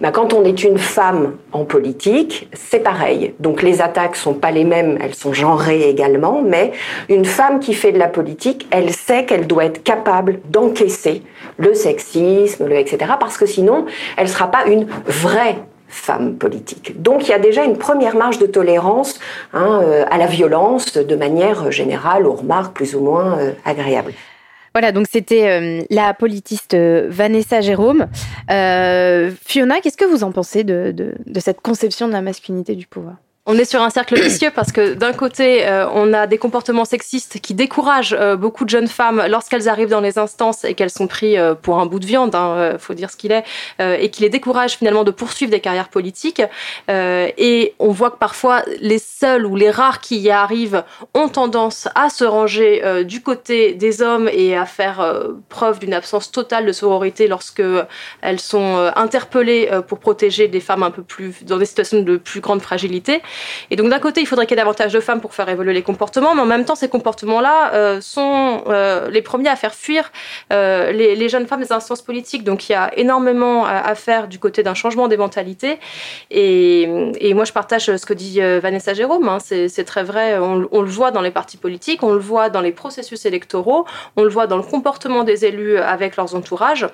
[0.00, 3.34] Ben, quand on est une femme en politique, c'est pareil.
[3.38, 6.72] Donc les attaques sont pas les mêmes, elles sont genrées également, mais
[7.10, 8.29] une femme qui fait de la politique,
[8.70, 11.22] elle sait qu'elle doit être capable d'encaisser
[11.58, 13.12] le sexisme, le etc.
[13.18, 15.56] Parce que sinon, elle ne sera pas une vraie
[15.90, 17.02] femme politique.
[17.02, 19.18] Donc il y a déjà une première marge de tolérance
[19.52, 24.12] hein, euh, à la violence de manière générale, aux remarques plus ou moins euh, agréables.
[24.72, 28.06] Voilà, donc c'était euh, la politiste Vanessa Jérôme.
[28.48, 33.16] Fiona, qu'est-ce que vous en pensez de, de cette conception de la masculinité du pouvoir?
[33.50, 36.84] On est sur un cercle vicieux parce que d'un côté, euh, on a des comportements
[36.84, 40.90] sexistes qui découragent euh, beaucoup de jeunes femmes lorsqu'elles arrivent dans les instances et qu'elles
[40.90, 43.44] sont prises euh, pour un bout de viande, hein, faut dire ce qu'il est,
[43.80, 46.42] et qui les découragent finalement de poursuivre des carrières politiques.
[46.88, 50.84] et on voit que parfois les seuls ou les rares qui y arrivent
[51.14, 54.98] ont tendance à se ranger du côté des hommes et à faire
[55.48, 57.62] preuve d'une absence totale de sororité lorsque
[58.20, 62.40] elles sont interpellées pour protéger des femmes un peu plus dans des situations de plus
[62.40, 63.22] grande fragilité.
[63.70, 65.72] Et donc d'un côté, il faudrait qu'il y ait davantage de femmes pour faire évoluer
[65.72, 69.74] les comportements, mais en même temps, ces comportements-là euh, sont euh, les premiers à faire
[69.74, 70.10] fuir
[70.52, 72.44] euh, les, jeunes femmes des instances politiques.
[72.44, 75.78] Donc il y a énormément à, faire du côté d'un changement des mentalités.
[76.30, 76.86] Et,
[77.34, 79.28] moi, je partage ce que dit Vanessa Jérôme.
[79.28, 79.38] Hein.
[79.40, 80.38] C'est très vrai.
[80.38, 83.86] On, on, le voit dans les partis politiques, on le voit dans les processus électoraux,
[84.16, 86.86] on le voit dans le comportement des élus avec leurs entourages.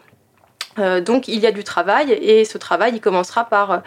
[0.79, 3.83] Euh, donc il y a du travail et ce travail il commencera par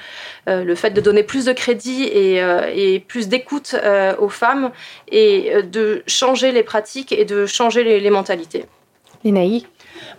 [0.48, 3.76] euh, le fait de donner plus de crédit et, euh, plus d'écoute
[4.20, 4.72] aux femmes
[5.08, 8.66] et de changer les pratiques et de changer les, mentalités.
[9.24, 9.66] Lénaï?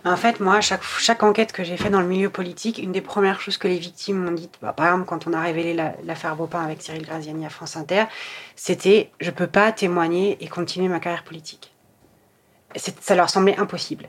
[0.05, 3.01] En fait, moi, chaque, chaque enquête que j'ai faite dans le milieu politique, une des
[3.01, 6.35] premières choses que les victimes m'ont dites, bah, par exemple, quand on a révélé l'affaire
[6.35, 8.05] Beaupin avec Cyril Graziani à France Inter,
[8.55, 11.71] c'était je ne peux pas témoigner et continuer ma carrière politique.
[12.75, 14.07] Ça leur semblait impossible.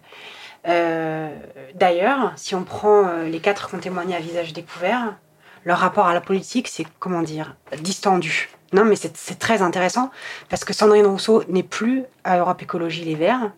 [0.69, 1.29] Euh,
[1.75, 5.17] d'ailleurs, si on prend euh, les quatre qui ont témoigné à visage découvert,
[5.65, 8.51] leur rapport à la politique, c'est, comment dire, distendu.
[8.73, 10.11] Non, mais c'est très intéressant
[10.49, 13.53] parce que Sandrine Rousseau n'est plus à Europe Écologie Les Verts.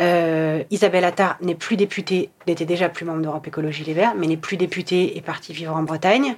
[0.00, 4.26] Euh, Isabelle Attard n'est plus députée, n'était déjà plus membre d'Europe Écologie Les Verts, mais
[4.26, 6.34] n'est plus députée et partie vivre en Bretagne.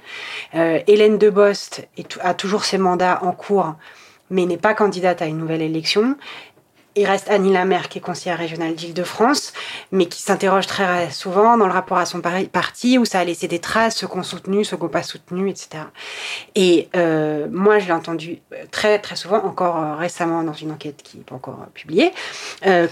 [0.53, 1.87] Hélène Debost
[2.21, 3.73] a toujours ses mandats en cours,
[4.29, 6.15] mais n'est pas candidate à une nouvelle élection
[6.95, 9.53] il reste Annie Lamère, qui est conseillère régionale d'Île-de-France,
[9.91, 13.47] mais qui s'interroge très souvent dans le rapport à son parti, où ça a laissé
[13.47, 15.83] des traces, ceux qu'on soutenu, ceux qu'on pas soutenu, etc.
[16.55, 20.71] Et euh, moi, je l'ai entendu euh, très très souvent, encore euh, récemment dans une
[20.71, 22.11] enquête qui n'est pas encore publiée,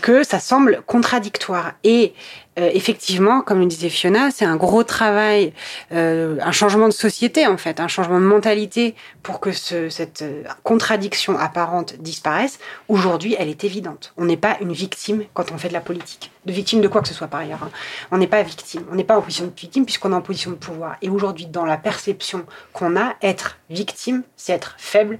[0.01, 1.73] que ça semble contradictoire.
[1.83, 2.13] Et
[2.59, 5.53] euh, effectivement, comme le disait Fiona, c'est un gros travail,
[5.93, 10.43] euh, un changement de société en fait, un changement de mentalité pour que cette euh,
[10.63, 12.59] contradiction apparente disparaisse.
[12.89, 14.13] Aujourd'hui, elle est évidente.
[14.17, 17.01] On n'est pas une victime quand on fait de la politique, de victime de quoi
[17.01, 17.63] que ce soit par ailleurs.
[17.63, 17.71] Hein.
[18.11, 20.51] On n'est pas victime, on n'est pas en position de victime puisqu'on est en position
[20.51, 20.97] de pouvoir.
[21.01, 25.19] Et aujourd'hui, dans la perception qu'on a, être victime, c'est être faible,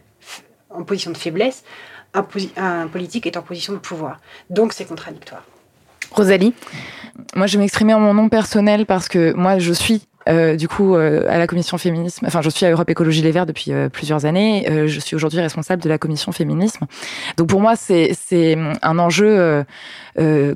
[0.69, 1.63] en position de faiblesse.
[2.13, 4.19] un politique est en position de pouvoir.
[4.49, 5.43] Donc c'est contradictoire.
[6.11, 6.53] Rosalie
[7.35, 10.67] Moi, je vais m'exprimer en mon nom personnel parce que moi, je suis euh, du
[10.67, 12.25] coup euh, à la commission féminisme.
[12.27, 14.65] Enfin, je suis à Europe Écologie Les Verts depuis euh, plusieurs années.
[14.87, 16.85] je suis aujourd'hui responsable de la commission féminisme.
[17.37, 19.63] Donc pour moi, c'est c'est un enjeu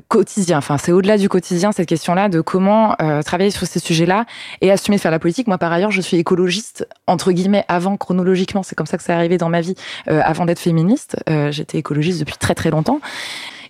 [0.08, 0.58] quotidien.
[0.58, 2.94] Enfin, c'est au-delà du quotidien cette question-là de comment
[3.24, 4.26] travailler sur ces sujets-là
[4.60, 5.46] et assumer de faire la politique.
[5.46, 8.62] Moi, par ailleurs, je suis écologiste entre guillemets avant chronologiquement.
[8.62, 9.74] C'est comme ça que c'est arrivé dans ma vie
[10.06, 11.16] avant d'être féministe.
[11.50, 13.00] J'étais écologiste depuis très très longtemps.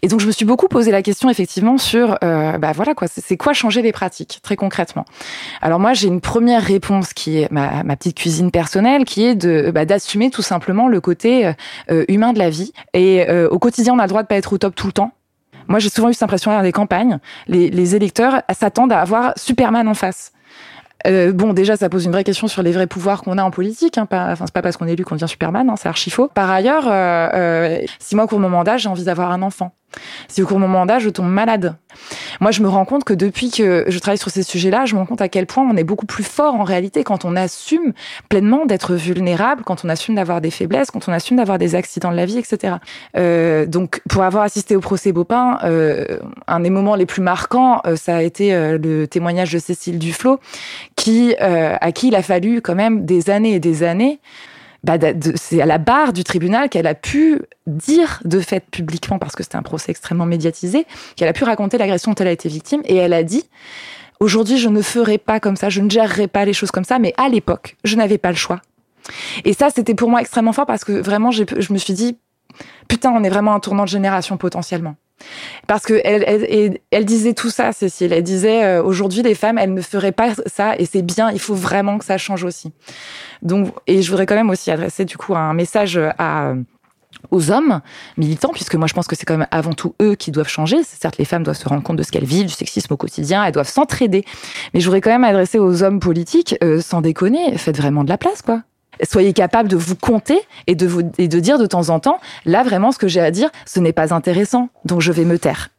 [0.04, 3.08] Et donc je me suis beaucoup posé la question effectivement sur, euh, bah voilà quoi,
[3.08, 5.06] c'est quoi changer les pratiques très concrètement?
[5.62, 9.70] Alors moi j'ai une première réponse qui est ma, petite cuisine personnelle, qui est de
[9.70, 11.54] bah, d'assumer tout simplement le côté
[11.90, 12.74] euh, humain de la vie.
[12.92, 14.92] Et euh, au quotidien on a le droit de pas être au top tout le
[14.92, 15.12] temps.
[15.68, 19.32] Moi j'ai souvent eu cette impression dans des campagnes, les, les électeurs s'attendent à avoir
[19.38, 20.34] Superman en face.
[21.06, 23.50] Euh, bon, déjà, ça pose une vraie question sur les vrais pouvoirs qu'on a en
[23.50, 23.98] politique.
[23.98, 26.10] Hein, pas, enfin, c'est pas parce qu'on est élu qu'on devient Superman, hein, c'est archi
[26.10, 26.28] faux.
[26.28, 29.74] Par ailleurs, euh, euh, si moi, au cours mon mandat, j'ai envie d'avoir un enfant,
[30.28, 31.76] si au cours de mon mandat, je tombe malade,
[32.40, 35.00] moi, je me rends compte que depuis que je travaille sur ces sujets-là, je me
[35.00, 37.92] rends compte à quel point on est beaucoup plus fort en réalité quand on assume
[38.28, 42.10] pleinement d'être vulnérable, quand on assume d'avoir des faiblesses, quand on assume d'avoir des accidents
[42.10, 42.74] de la vie, etc.
[43.16, 47.80] Euh, donc, pour avoir assisté au procès Beaupin, euh, un des moments les plus marquants,
[47.86, 50.40] euh, ça a été euh, le témoignage de Cécile Duflot,
[50.96, 54.20] qui, euh, à qui il a fallu quand même des années et des années
[54.84, 54.98] bah,
[55.34, 59.42] c'est à la barre du tribunal qu'elle a pu dire de fait publiquement, parce que
[59.42, 62.82] c'était un procès extrêmement médiatisé, qu'elle a pu raconter l'agression dont elle a été victime.
[62.84, 63.48] Et elle a dit,
[64.20, 66.98] aujourd'hui, je ne ferai pas comme ça, je ne gérerai pas les choses comme ça,
[66.98, 68.60] mais à l'époque, je n'avais pas le choix.
[69.44, 72.18] Et ça, c'était pour moi extrêmement fort parce que vraiment, je me suis dit,
[72.86, 74.96] putain, on est vraiment un tournant de génération potentiellement.
[75.66, 78.12] Parce que elle, disait tout ça, Cécile.
[78.12, 81.30] Elle disait euh, aujourd'hui les femmes, elles ne feraient pas ça et c'est bien.
[81.30, 82.72] Il faut vraiment que ça change aussi.
[83.42, 86.54] Donc, et je voudrais quand même aussi adresser du coup un message à
[87.30, 87.80] aux hommes
[88.16, 90.82] militants, puisque moi je pense que c'est quand même avant tout eux qui doivent changer.
[90.82, 93.44] Certes, les femmes doivent se rendre compte de ce qu'elles vivent, du sexisme au quotidien,
[93.44, 94.24] elles doivent s'entraider.
[94.72, 98.08] Mais je voudrais quand même adresser aux hommes politiques, euh, sans déconner, faites vraiment de
[98.08, 98.62] la place, quoi
[99.02, 102.18] soyez capable de vous compter et de, vous, et de dire de temps en temps,
[102.44, 105.38] là vraiment ce que j'ai à dire, ce n'est pas intéressant, donc je vais me
[105.38, 105.70] taire.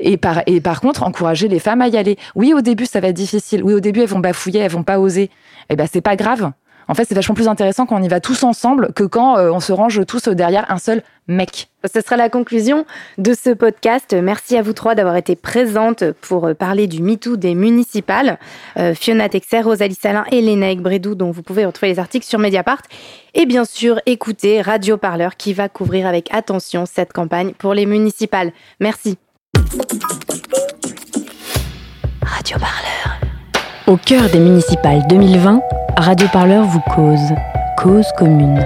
[0.00, 2.18] Et par, et par contre, encourager les femmes à y aller.
[2.34, 3.62] Oui, au début, ça va être difficile.
[3.62, 5.30] Oui, au début, elles vont bafouiller, elles vont pas oser.
[5.70, 6.50] Eh ben, c'est pas grave.
[6.88, 9.50] En fait, c'est vachement plus intéressant quand on y va tous ensemble que quand euh,
[9.50, 11.68] on se range tous derrière un seul mec.
[11.92, 12.84] Ce sera la conclusion
[13.18, 14.14] de ce podcast.
[14.14, 18.38] Merci à vous trois d'avoir été présentes pour euh, parler du MeToo des municipales.
[18.78, 22.38] Euh, Fiona Texer, Rosalie Salin et Léna Bredou, dont vous pouvez retrouver les articles sur
[22.38, 22.82] Mediapart.
[23.34, 27.86] Et bien sûr, écoutez Radio Parleur qui va couvrir avec attention cette campagne pour les
[27.86, 28.52] municipales.
[28.80, 29.18] Merci.
[32.22, 33.20] Radio Parleur.
[33.86, 35.60] Au cœur des municipales 2020,
[35.96, 37.32] Radio Parleur vous cause.
[37.78, 38.64] Cause commune.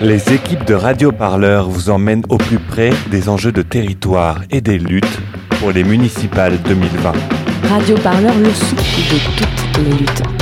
[0.00, 4.62] Les équipes de Radio Parleur vous emmènent au plus près des enjeux de territoire et
[4.62, 5.20] des luttes
[5.60, 7.12] pour les municipales 2020.
[7.68, 10.35] Radio Parleur, le souffle de toutes les luttes.